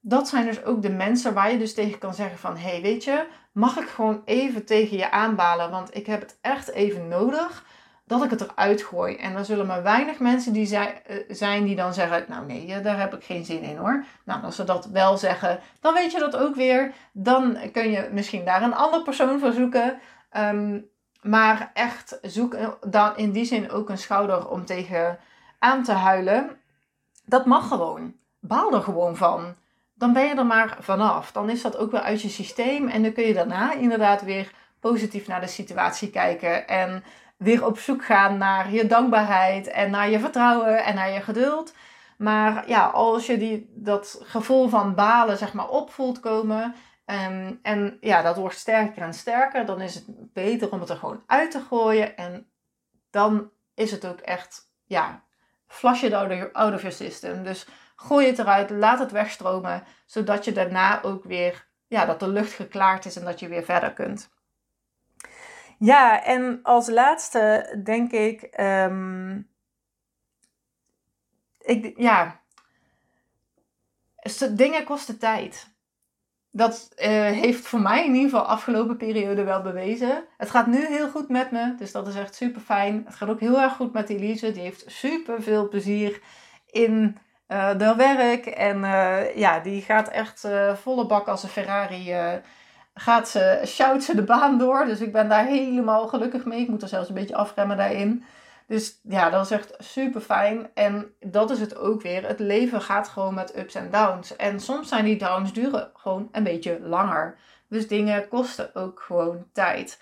Dat 0.00 0.28
zijn 0.28 0.46
dus 0.46 0.64
ook 0.64 0.82
de 0.82 0.90
mensen 0.90 1.34
waar 1.34 1.52
je 1.52 1.58
dus 1.58 1.74
tegen 1.74 1.98
kan 1.98 2.14
zeggen 2.14 2.38
van... 2.38 2.56
Hé, 2.56 2.70
hey, 2.70 2.82
weet 2.82 3.04
je, 3.04 3.26
mag 3.52 3.76
ik 3.76 3.88
gewoon 3.88 4.22
even 4.24 4.64
tegen 4.64 4.96
je 4.96 5.10
aanbalen? 5.10 5.70
Want 5.70 5.96
ik 5.96 6.06
heb 6.06 6.20
het 6.20 6.38
echt 6.40 6.70
even 6.70 7.08
nodig 7.08 7.64
dat 8.08 8.24
ik 8.24 8.30
het 8.30 8.40
eruit 8.40 8.82
gooi. 8.82 9.16
En 9.16 9.36
er 9.36 9.44
zullen 9.44 9.66
maar 9.66 9.82
weinig 9.82 10.18
mensen 10.18 10.52
die 10.52 10.66
zijn, 10.66 10.94
uh, 11.10 11.16
zijn 11.28 11.64
die 11.64 11.76
dan 11.76 11.94
zeggen: 11.94 12.24
Nou 12.28 12.46
nee, 12.46 12.80
daar 12.80 12.98
heb 13.00 13.14
ik 13.14 13.24
geen 13.24 13.44
zin 13.44 13.62
in 13.62 13.76
hoor. 13.76 14.04
Nou, 14.24 14.42
als 14.42 14.56
ze 14.56 14.64
dat 14.64 14.86
wel 14.86 15.16
zeggen, 15.16 15.60
dan 15.80 15.94
weet 15.94 16.12
je 16.12 16.18
dat 16.18 16.36
ook 16.36 16.54
weer. 16.54 16.92
Dan 17.12 17.58
kun 17.72 17.90
je 17.90 18.08
misschien 18.12 18.44
daar 18.44 18.62
een 18.62 18.74
andere 18.74 19.02
persoon 19.02 19.38
voor 19.38 19.52
zoeken. 19.52 19.98
Um, 20.36 20.88
maar 21.22 21.70
echt 21.74 22.18
zoek 22.22 22.56
dan 22.86 23.16
in 23.16 23.32
die 23.32 23.44
zin 23.44 23.70
ook 23.70 23.88
een 23.88 23.98
schouder 23.98 24.48
om 24.48 24.64
tegen 24.64 25.18
aan 25.58 25.82
te 25.82 25.92
huilen. 25.92 26.56
Dat 27.24 27.46
mag 27.46 27.68
gewoon. 27.68 28.14
Baal 28.40 28.74
er 28.74 28.82
gewoon 28.82 29.16
van. 29.16 29.54
Dan 29.98 30.12
ben 30.12 30.26
je 30.26 30.34
er 30.34 30.46
maar 30.46 30.76
vanaf. 30.80 31.32
Dan 31.32 31.50
is 31.50 31.62
dat 31.62 31.76
ook 31.76 31.90
weer 31.90 32.00
uit 32.00 32.22
je 32.22 32.28
systeem. 32.28 32.88
En 32.88 33.02
dan 33.02 33.12
kun 33.12 33.24
je 33.24 33.34
daarna 33.34 33.72
inderdaad 33.72 34.22
weer 34.22 34.52
positief 34.80 35.26
naar 35.26 35.40
de 35.40 35.46
situatie 35.46 36.10
kijken. 36.10 36.68
En 36.68 37.04
weer 37.36 37.66
op 37.66 37.78
zoek 37.78 38.04
gaan 38.04 38.38
naar 38.38 38.72
je 38.72 38.86
dankbaarheid 38.86 39.66
en 39.66 39.90
naar 39.90 40.10
je 40.10 40.20
vertrouwen 40.20 40.84
en 40.84 40.94
naar 40.94 41.10
je 41.10 41.20
geduld. 41.20 41.74
Maar 42.18 42.68
ja, 42.68 42.86
als 42.86 43.26
je 43.26 43.38
die, 43.38 43.72
dat 43.74 44.20
gevoel 44.22 44.68
van 44.68 44.94
balen 44.94 45.38
zeg 45.38 45.52
maar 45.52 45.68
op 45.68 45.90
voelt 45.90 46.20
komen 46.20 46.74
um, 47.06 47.58
en 47.62 47.98
ja, 48.00 48.22
dat 48.22 48.36
wordt 48.36 48.56
sterker 48.56 49.02
en 49.02 49.14
sterker, 49.14 49.66
dan 49.66 49.80
is 49.80 49.94
het 49.94 50.04
beter 50.32 50.70
om 50.70 50.80
het 50.80 50.88
er 50.88 50.96
gewoon 50.96 51.22
uit 51.26 51.50
te 51.50 51.60
gooien. 51.60 52.16
En 52.16 52.50
dan 53.10 53.50
is 53.74 53.90
het 53.90 54.06
ook 54.06 54.20
echt, 54.20 54.70
ja, 54.84 55.24
flush 55.66 56.02
it 56.02 56.12
out 56.12 56.30
of, 56.30 56.52
out 56.52 56.74
of 56.74 56.80
your 56.80 56.96
system. 56.96 57.42
Dus 57.44 57.66
gooi 58.00 58.26
het 58.26 58.38
eruit, 58.38 58.70
laat 58.70 58.98
het 58.98 59.10
wegstromen, 59.10 59.82
zodat 60.06 60.44
je 60.44 60.52
daarna 60.52 61.02
ook 61.02 61.24
weer, 61.24 61.68
ja, 61.86 62.04
dat 62.04 62.20
de 62.20 62.28
lucht 62.28 62.52
geklaard 62.52 63.04
is 63.04 63.16
en 63.16 63.24
dat 63.24 63.40
je 63.40 63.48
weer 63.48 63.64
verder 63.64 63.92
kunt. 63.92 64.30
Ja, 65.78 66.24
en 66.24 66.60
als 66.62 66.88
laatste 66.88 67.80
denk 67.84 68.12
ik, 68.12 68.60
um, 68.60 69.48
ik 71.60 71.98
ja, 71.98 72.40
dingen 74.50 74.84
kosten 74.84 75.18
tijd. 75.18 75.76
Dat 76.50 76.88
uh, 76.96 77.06
heeft 77.30 77.66
voor 77.66 77.80
mij 77.80 78.04
in 78.04 78.14
ieder 78.14 78.30
geval 78.30 78.46
afgelopen 78.46 78.96
periode 78.96 79.44
wel 79.44 79.62
bewezen. 79.62 80.24
Het 80.36 80.50
gaat 80.50 80.66
nu 80.66 80.86
heel 80.86 81.10
goed 81.10 81.28
met 81.28 81.50
me, 81.50 81.74
dus 81.74 81.92
dat 81.92 82.08
is 82.08 82.14
echt 82.14 82.34
super 82.34 82.60
fijn. 82.60 83.02
Het 83.06 83.14
gaat 83.14 83.28
ook 83.28 83.40
heel 83.40 83.60
erg 83.60 83.76
goed 83.76 83.92
met 83.92 84.08
Elise. 84.08 84.52
Die 84.52 84.62
heeft 84.62 84.84
super 84.86 85.42
veel 85.42 85.68
plezier 85.68 86.22
in 86.66 87.18
uh, 87.48 87.96
werk. 87.96 88.46
En 88.46 88.78
uh, 88.78 89.36
ja, 89.36 89.60
die 89.60 89.82
gaat 89.82 90.08
echt 90.08 90.48
volle 90.74 91.06
bak 91.06 91.28
als 91.28 91.42
een 91.42 91.48
Ferrari 91.48 92.14
gaat 92.94 93.28
ze, 93.28 93.62
shout 93.66 94.02
ze 94.02 94.14
de 94.14 94.22
baan 94.22 94.58
door. 94.58 94.84
Dus 94.84 95.00
ik 95.00 95.12
ben 95.12 95.28
daar 95.28 95.44
helemaal 95.44 96.08
gelukkig 96.08 96.44
mee. 96.44 96.60
Ik 96.60 96.68
moet 96.68 96.82
er 96.82 96.88
zelfs 96.88 97.08
een 97.08 97.14
beetje 97.14 97.36
afremmen 97.36 97.76
daarin. 97.76 98.24
Dus 98.66 99.00
ja, 99.02 99.30
dat 99.30 99.44
is 99.44 99.50
echt 99.50 99.74
super 99.78 100.20
fijn. 100.20 100.70
En 100.74 101.14
dat 101.20 101.50
is 101.50 101.60
het 101.60 101.76
ook 101.76 102.02
weer. 102.02 102.26
Het 102.26 102.38
leven 102.38 102.80
gaat 102.80 103.08
gewoon 103.08 103.34
met 103.34 103.58
ups 103.58 103.74
en 103.74 103.90
downs. 103.90 104.36
En 104.36 104.60
soms 104.60 104.88
zijn 104.88 105.04
die 105.04 105.18
downs 105.18 105.52
duren 105.52 105.90
gewoon 105.94 106.28
een 106.32 106.42
beetje 106.42 106.80
langer. 106.80 107.38
Dus 107.68 107.88
dingen 107.88 108.28
kosten 108.28 108.74
ook 108.74 109.00
gewoon 109.00 109.46
tijd. 109.52 110.00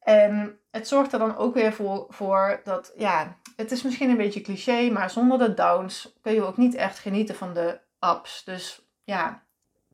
En 0.00 0.58
het 0.70 0.88
zorgt 0.88 1.12
er 1.12 1.18
dan 1.18 1.36
ook 1.36 1.54
weer 1.54 1.72
voor, 1.72 2.06
voor 2.08 2.60
dat, 2.64 2.92
ja, 2.96 3.36
het 3.60 3.70
is 3.70 3.82
misschien 3.82 4.10
een 4.10 4.16
beetje 4.16 4.40
cliché, 4.40 4.90
maar 4.90 5.10
zonder 5.10 5.38
de 5.38 5.54
downs 5.54 6.14
kun 6.22 6.32
je 6.32 6.42
ook 6.42 6.56
niet 6.56 6.74
echt 6.74 6.98
genieten 6.98 7.34
van 7.34 7.54
de 7.54 7.78
ups. 8.00 8.44
Dus 8.44 8.88
ja, 9.04 9.42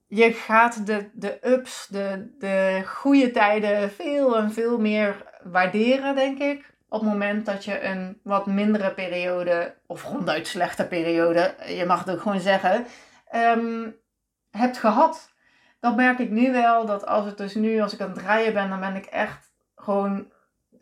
je 0.06 0.32
gaat 0.32 0.86
de, 0.86 1.10
de 1.12 1.38
ups, 1.42 1.86
de, 1.86 2.34
de 2.38 2.82
goede 2.86 3.30
tijden 3.30 3.90
veel 3.90 4.36
en 4.36 4.52
veel 4.52 4.78
meer 4.78 5.24
waarderen, 5.42 6.14
denk 6.14 6.38
ik. 6.38 6.74
Op 6.88 7.00
het 7.00 7.10
moment 7.10 7.46
dat 7.46 7.64
je 7.64 7.82
een 7.82 8.20
wat 8.22 8.46
mindere 8.46 8.94
periode, 8.94 9.74
of 9.86 10.02
ronduit 10.02 10.46
slechte 10.46 10.86
periode, 10.86 11.54
je 11.66 11.84
mag 11.86 12.04
het 12.04 12.14
ook 12.14 12.20
gewoon 12.20 12.40
zeggen, 12.40 12.86
um, 13.34 13.96
hebt 14.50 14.78
gehad. 14.78 15.34
Dan 15.80 15.94
merk 15.94 16.18
ik 16.18 16.30
nu 16.30 16.52
wel 16.52 16.86
dat 16.86 17.06
als 17.06 17.24
het 17.24 17.38
dus 17.38 17.54
nu, 17.54 17.80
als 17.80 17.92
ik 17.92 18.00
aan 18.00 18.10
het 18.10 18.18
draaien 18.18 18.52
ben, 18.52 18.68
dan 18.68 18.80
ben 18.80 18.96
ik 18.96 19.06
echt 19.06 19.52
gewoon 19.76 20.32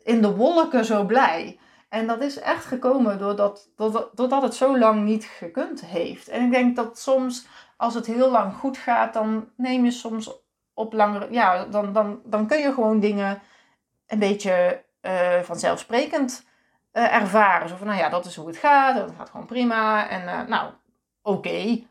in 0.03 0.21
de 0.21 0.35
wolken 0.35 0.85
zo 0.85 1.05
blij. 1.05 1.59
En 1.95 2.07
dat 2.07 2.21
is 2.21 2.39
echt 2.39 2.65
gekomen 2.65 3.17
doordat, 3.17 3.69
doordat, 4.13 4.41
het 4.41 4.55
zo 4.55 4.77
lang 4.77 5.03
niet 5.03 5.25
gekund 5.25 5.85
heeft. 5.85 6.27
En 6.27 6.43
ik 6.43 6.51
denk 6.51 6.75
dat 6.75 6.99
soms 6.99 7.47
als 7.77 7.93
het 7.93 8.05
heel 8.05 8.31
lang 8.31 8.53
goed 8.53 8.77
gaat, 8.77 9.13
dan 9.13 9.49
neem 9.57 9.85
je 9.85 9.91
soms 9.91 10.31
op 10.73 10.93
langere. 10.93 11.27
Ja, 11.31 11.65
dan, 11.65 11.93
dan, 11.93 12.21
dan 12.23 12.47
kun 12.47 12.57
je 12.59 12.73
gewoon 12.73 12.99
dingen 12.99 13.41
een 14.07 14.19
beetje 14.19 14.83
uh, 15.01 15.39
vanzelfsprekend 15.39 16.45
uh, 16.93 17.13
ervaren. 17.13 17.69
Zo 17.69 17.75
van, 17.75 17.87
nou 17.87 17.99
ja, 17.99 18.09
dat 18.09 18.25
is 18.25 18.35
hoe 18.35 18.47
het 18.47 18.57
gaat. 18.57 18.95
Dat 18.95 19.13
gaat 19.17 19.29
gewoon 19.29 19.45
prima. 19.45 20.09
En 20.09 20.21
uh, 20.21 20.47
nou, 20.47 20.71
oké. 21.21 21.83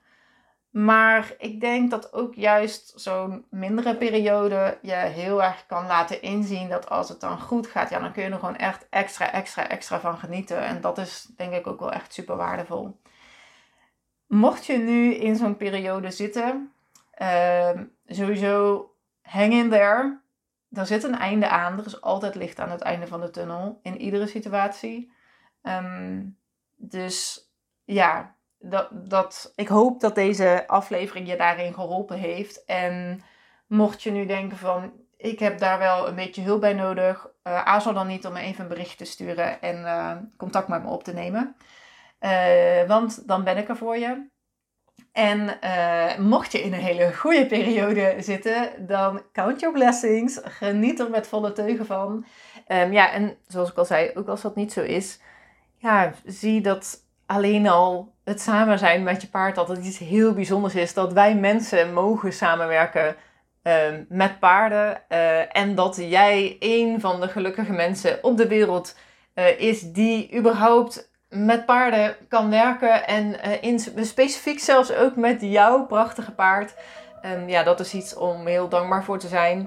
Maar 0.75 1.35
ik 1.39 1.61
denk 1.61 1.91
dat 1.91 2.13
ook 2.13 2.35
juist 2.35 2.93
zo'n 3.01 3.47
mindere 3.51 3.97
periode 3.97 4.79
je 4.83 4.95
heel 4.95 5.43
erg 5.43 5.67
kan 5.67 5.87
laten 5.87 6.23
inzien 6.23 6.69
dat 6.69 6.89
als 6.89 7.09
het 7.09 7.21
dan 7.21 7.41
goed 7.41 7.67
gaat, 7.67 7.91
ja, 7.91 7.99
dan 7.99 8.13
kun 8.13 8.23
je 8.23 8.31
er 8.31 8.39
gewoon 8.39 8.57
echt 8.57 8.87
extra, 8.91 9.33
extra, 9.33 9.69
extra 9.69 10.01
van 10.01 10.19
genieten. 10.19 10.59
En 10.59 10.81
dat 10.81 10.99
is 10.99 11.29
denk 11.37 11.53
ik 11.53 11.67
ook 11.67 11.81
wel 11.81 11.93
echt 11.93 12.13
super 12.13 12.37
waardevol. 12.37 13.01
mocht 14.27 14.67
je 14.67 14.77
nu 14.77 15.15
in 15.15 15.37
zo'n 15.37 15.57
periode 15.57 16.11
zitten, 16.11 16.73
ehm, 17.11 17.85
sowieso 18.07 18.89
hang 19.23 19.53
in 19.53 19.71
there. 19.71 20.21
Er 20.71 20.87
zit 20.87 21.03
een 21.05 21.19
einde 21.19 21.49
aan. 21.49 21.79
Er 21.79 21.87
is 21.87 22.01
altijd 22.01 22.35
licht 22.35 22.59
aan 22.59 22.71
het 22.71 22.81
einde 22.81 23.07
van 23.07 23.21
de 23.21 23.31
tunnel 23.31 23.79
in 23.83 24.01
iedere 24.01 24.27
situatie. 24.27 25.13
Ehm, 25.63 26.23
dus 26.77 27.49
ja, 27.85 28.34
dat, 28.71 28.89
dat, 28.93 29.53
ik 29.57 29.69
hoop 29.69 30.01
dat 30.01 30.15
deze 30.15 30.65
aflevering 30.67 31.29
je 31.29 31.37
daarin 31.37 31.75
geholpen 31.75 32.19
heeft. 32.19 32.65
En 32.65 33.23
mocht 33.67 34.03
je 34.03 34.11
nu 34.11 34.27
denken 34.27 34.57
van, 34.57 34.93
ik 35.17 35.39
heb 35.39 35.59
daar 35.59 35.79
wel 35.79 36.09
een 36.09 36.15
beetje 36.15 36.43
hulp 36.43 36.61
bij 36.61 36.73
nodig, 36.73 37.27
uh, 37.27 37.65
aarzel 37.65 37.93
dan 37.93 38.07
niet 38.07 38.27
om 38.27 38.33
me 38.33 38.41
even 38.41 38.63
een 38.63 38.69
bericht 38.69 38.99
te 38.99 39.05
sturen 39.05 39.61
en 39.61 39.81
uh, 39.81 40.13
contact 40.37 40.69
met 40.69 40.83
me 40.83 40.91
op 40.91 41.05
te 41.05 41.13
nemen. 41.13 41.57
Uh, 42.21 42.89
want 42.89 43.29
dan 43.29 43.45
ben 43.45 43.57
ik 43.57 43.69
er 43.69 43.77
voor 43.77 43.97
je. 43.97 44.33
En 45.13 45.59
mocht 46.29 46.53
je 46.53 46.63
in 46.63 46.73
een 46.73 46.81
hele 46.81 47.15
goede 47.15 47.47
periode 47.47 48.15
zitten, 48.19 48.87
dan 48.87 49.23
count 49.33 49.61
your 49.61 49.75
blessings. 49.75 50.41
Geniet 50.45 51.01
er 51.01 51.11
met 51.11 51.27
volle 51.27 51.53
teugen 51.53 51.87
van. 51.87 52.25
Um, 52.69 52.93
ja, 52.93 53.13
en 53.13 53.37
zoals 53.47 53.71
ik 53.71 53.77
al 53.77 53.85
zei, 53.85 54.11
ook 54.15 54.29
als 54.29 54.41
dat 54.41 54.57
niet 54.57 54.73
zo 54.73 54.81
is, 54.81 55.21
ja, 55.77 56.13
zie 56.25 56.61
dat 56.61 57.04
alleen 57.27 57.69
al 57.69 58.13
het 58.25 58.41
samen 58.41 58.79
zijn 58.79 59.03
met 59.03 59.23
je 59.23 59.29
paard 59.29 59.55
dat 59.55 59.69
het 59.69 59.85
iets 59.85 59.99
heel 59.99 60.33
bijzonders 60.33 60.75
is. 60.75 60.95
Dat 60.95 61.13
wij 61.13 61.35
mensen 61.35 61.93
mogen 61.93 62.33
samenwerken 62.33 63.17
uh, 63.65 63.75
met 64.09 64.39
paarden. 64.39 65.03
Uh, 65.09 65.57
en 65.57 65.75
dat 65.75 65.97
jij 65.97 66.57
een 66.61 67.01
van 67.01 67.21
de 67.21 67.29
gelukkige 67.29 67.73
mensen 67.73 68.19
op 68.23 68.37
de 68.37 68.49
wereld 68.49 68.97
uh, 69.35 69.61
is 69.61 69.81
die 69.81 70.37
überhaupt 70.37 71.13
met 71.29 71.67
paarden 71.67 72.17
kan 72.29 72.51
werken. 72.51 73.07
En 73.07 73.41
eh, 73.41 73.63
in, 73.63 73.79
specifiek 74.05 74.61
zelfs 74.61 74.93
ook 74.93 75.17
met 75.17 75.41
jouw 75.41 75.87
prachtige 75.87 76.33
paard. 76.33 76.75
Um, 77.25 77.49
ja, 77.49 77.63
dat 77.63 77.81
is 77.81 77.95
iets 77.95 78.17
om 78.17 78.47
heel 78.47 78.69
dankbaar 78.69 79.05
voor 79.05 79.19
te 79.19 79.29
zijn. 79.29 79.59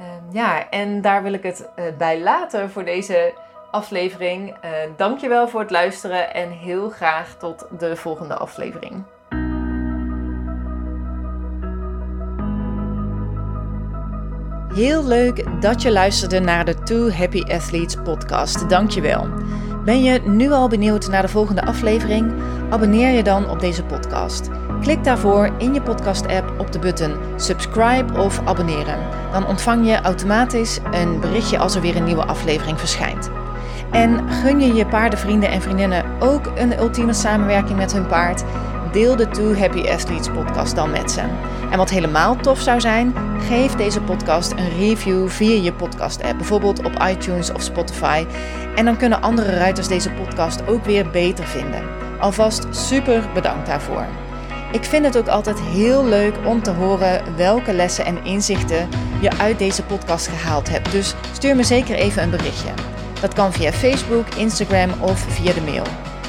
Um, 0.00 0.32
ja, 0.32 0.68
en 0.70 1.00
daar 1.00 1.22
wil 1.22 1.32
ik 1.32 1.42
het 1.42 1.68
bij 1.98 2.20
laten 2.20 2.70
voor 2.70 2.84
deze 2.84 3.32
aflevering. 3.70 4.48
Uh, 4.48 4.70
dankjewel 4.96 5.48
voor 5.48 5.60
het 5.60 5.70
luisteren 5.70 6.34
en 6.34 6.50
heel 6.50 6.88
graag 6.88 7.34
tot 7.38 7.66
de 7.78 7.96
volgende 7.96 8.34
aflevering. 8.34 9.04
Heel 14.74 15.04
leuk 15.04 15.62
dat 15.62 15.82
je 15.82 15.92
luisterde 15.92 16.40
naar 16.40 16.64
de 16.64 16.82
Two 16.82 17.10
Happy 17.10 17.42
Athletes 17.42 17.96
podcast. 18.04 18.68
Dankjewel. 18.68 19.28
Ben 19.84 20.02
je 20.02 20.20
nu 20.20 20.50
al 20.50 20.68
benieuwd 20.68 21.08
naar 21.08 21.22
de 21.22 21.28
volgende 21.28 21.62
aflevering? 21.62 22.32
Abonneer 22.70 23.10
je 23.10 23.22
dan 23.22 23.50
op 23.50 23.60
deze 23.60 23.84
podcast. 23.84 24.48
Klik 24.80 25.04
daarvoor 25.04 25.50
in 25.58 25.74
je 25.74 25.82
podcast-app 25.82 26.60
op 26.60 26.72
de 26.72 26.78
button 26.78 27.16
subscribe 27.36 28.20
of 28.20 28.46
abonneren. 28.46 28.98
Dan 29.32 29.46
ontvang 29.46 29.86
je 29.86 30.00
automatisch 30.00 30.78
een 30.90 31.20
berichtje 31.20 31.58
als 31.58 31.74
er 31.74 31.80
weer 31.80 31.96
een 31.96 32.04
nieuwe 32.04 32.24
aflevering 32.24 32.78
verschijnt. 32.78 33.39
En 33.90 34.30
gun 34.30 34.60
je 34.60 34.74
je 34.74 34.86
paardenvrienden 34.86 35.50
en 35.50 35.62
vriendinnen 35.62 36.04
ook 36.18 36.52
een 36.54 36.78
ultieme 36.78 37.12
samenwerking 37.12 37.78
met 37.78 37.92
hun 37.92 38.06
paard? 38.06 38.44
Deel 38.92 39.16
de 39.16 39.28
Two 39.28 39.54
Happy 39.54 39.88
Athletes 39.88 40.30
podcast 40.30 40.74
dan 40.74 40.90
met 40.90 41.10
ze. 41.10 41.20
En 41.70 41.78
wat 41.78 41.90
helemaal 41.90 42.36
tof 42.36 42.60
zou 42.60 42.80
zijn, 42.80 43.14
geef 43.48 43.74
deze 43.74 44.00
podcast 44.00 44.50
een 44.52 44.78
review 44.78 45.28
via 45.28 45.62
je 45.62 45.72
podcast-app, 45.72 46.36
bijvoorbeeld 46.36 46.84
op 46.84 47.02
iTunes 47.10 47.52
of 47.52 47.62
Spotify. 47.62 48.26
En 48.74 48.84
dan 48.84 48.96
kunnen 48.96 49.22
andere 49.22 49.50
ruiters 49.56 49.88
deze 49.88 50.10
podcast 50.10 50.66
ook 50.66 50.84
weer 50.84 51.10
beter 51.10 51.44
vinden. 51.44 51.82
Alvast 52.20 52.66
super 52.70 53.28
bedankt 53.34 53.66
daarvoor. 53.66 54.06
Ik 54.72 54.84
vind 54.84 55.04
het 55.04 55.18
ook 55.18 55.28
altijd 55.28 55.60
heel 55.60 56.04
leuk 56.04 56.34
om 56.44 56.62
te 56.62 56.70
horen 56.70 57.36
welke 57.36 57.72
lessen 57.72 58.04
en 58.04 58.24
inzichten 58.24 58.88
je 59.20 59.38
uit 59.38 59.58
deze 59.58 59.82
podcast 59.82 60.28
gehaald 60.28 60.68
hebt. 60.68 60.92
Dus 60.92 61.14
stuur 61.32 61.56
me 61.56 61.62
zeker 61.62 61.94
even 61.94 62.22
een 62.22 62.30
berichtje. 62.30 62.89
Dat 63.20 63.34
kan 63.34 63.52
via 63.52 63.72
Facebook, 63.72 64.34
Instagram 64.34 64.90
of 65.00 65.24
via 65.28 65.52
de 65.52 65.60
mail. 65.60 65.84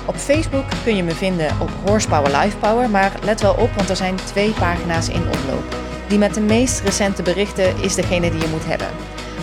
Op 0.06 0.16
Facebook 0.16 0.66
kun 0.84 0.96
je 0.96 1.04
me 1.04 1.12
vinden 1.12 1.52
op 1.60 1.70
Horsepower 1.86 2.38
Lifepower, 2.38 2.90
maar 2.90 3.12
let 3.24 3.42
wel 3.42 3.54
op, 3.54 3.70
want 3.76 3.90
er 3.90 3.96
zijn 3.96 4.16
twee 4.16 4.52
pagina's 4.52 5.10
in 5.10 5.22
omloop. 5.22 5.76
Die 6.08 6.18
met 6.18 6.34
de 6.34 6.42
meest 6.42 6.82
recente 6.82 7.22
berichten 7.22 7.82
is 7.82 7.96
degene 7.96 8.32
die 8.32 8.42
je 8.42 8.48
moet 8.48 8.66
hebben. 8.66 8.88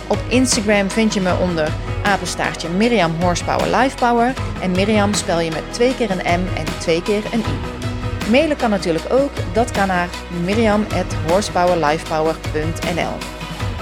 Op 0.07 0.19
Instagram 0.29 0.91
vind 0.91 1.15
je 1.15 1.21
me 1.21 1.37
onder 1.37 1.73
apenstaartje 2.03 2.69
Miriam 2.69 3.15
Horsepower 3.21 3.77
Lifepower 3.77 4.35
en 4.63 4.71
Miriam 4.71 5.15
spel 5.15 5.41
je 5.41 5.51
met 5.51 5.73
twee 5.73 5.95
keer 5.95 6.11
een 6.11 6.41
M 6.41 6.47
en 6.57 6.65
twee 6.79 7.03
keer 7.03 7.23
een 7.33 7.41
I. 7.41 7.59
Mailen 8.31 8.57
kan 8.57 8.71
natuurlijk 8.71 9.13
ook, 9.13 9.31
dat 9.53 9.71
kan 9.71 9.87
naar 9.87 10.09
miriam.horsepowerlifepower.nl 10.45 13.38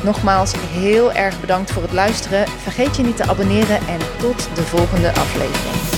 Nogmaals 0.07 0.53
heel 0.57 1.13
erg 1.13 1.41
bedankt 1.41 1.73
voor 1.73 1.83
het 1.83 1.93
luisteren. 1.93 2.49
Vergeet 2.49 2.97
je 2.97 3.03
niet 3.03 3.17
te 3.17 3.29
abonneren 3.29 3.79
en 3.89 3.99
tot 4.19 4.49
de 4.55 4.63
volgende 4.63 5.09
aflevering. 5.09 5.96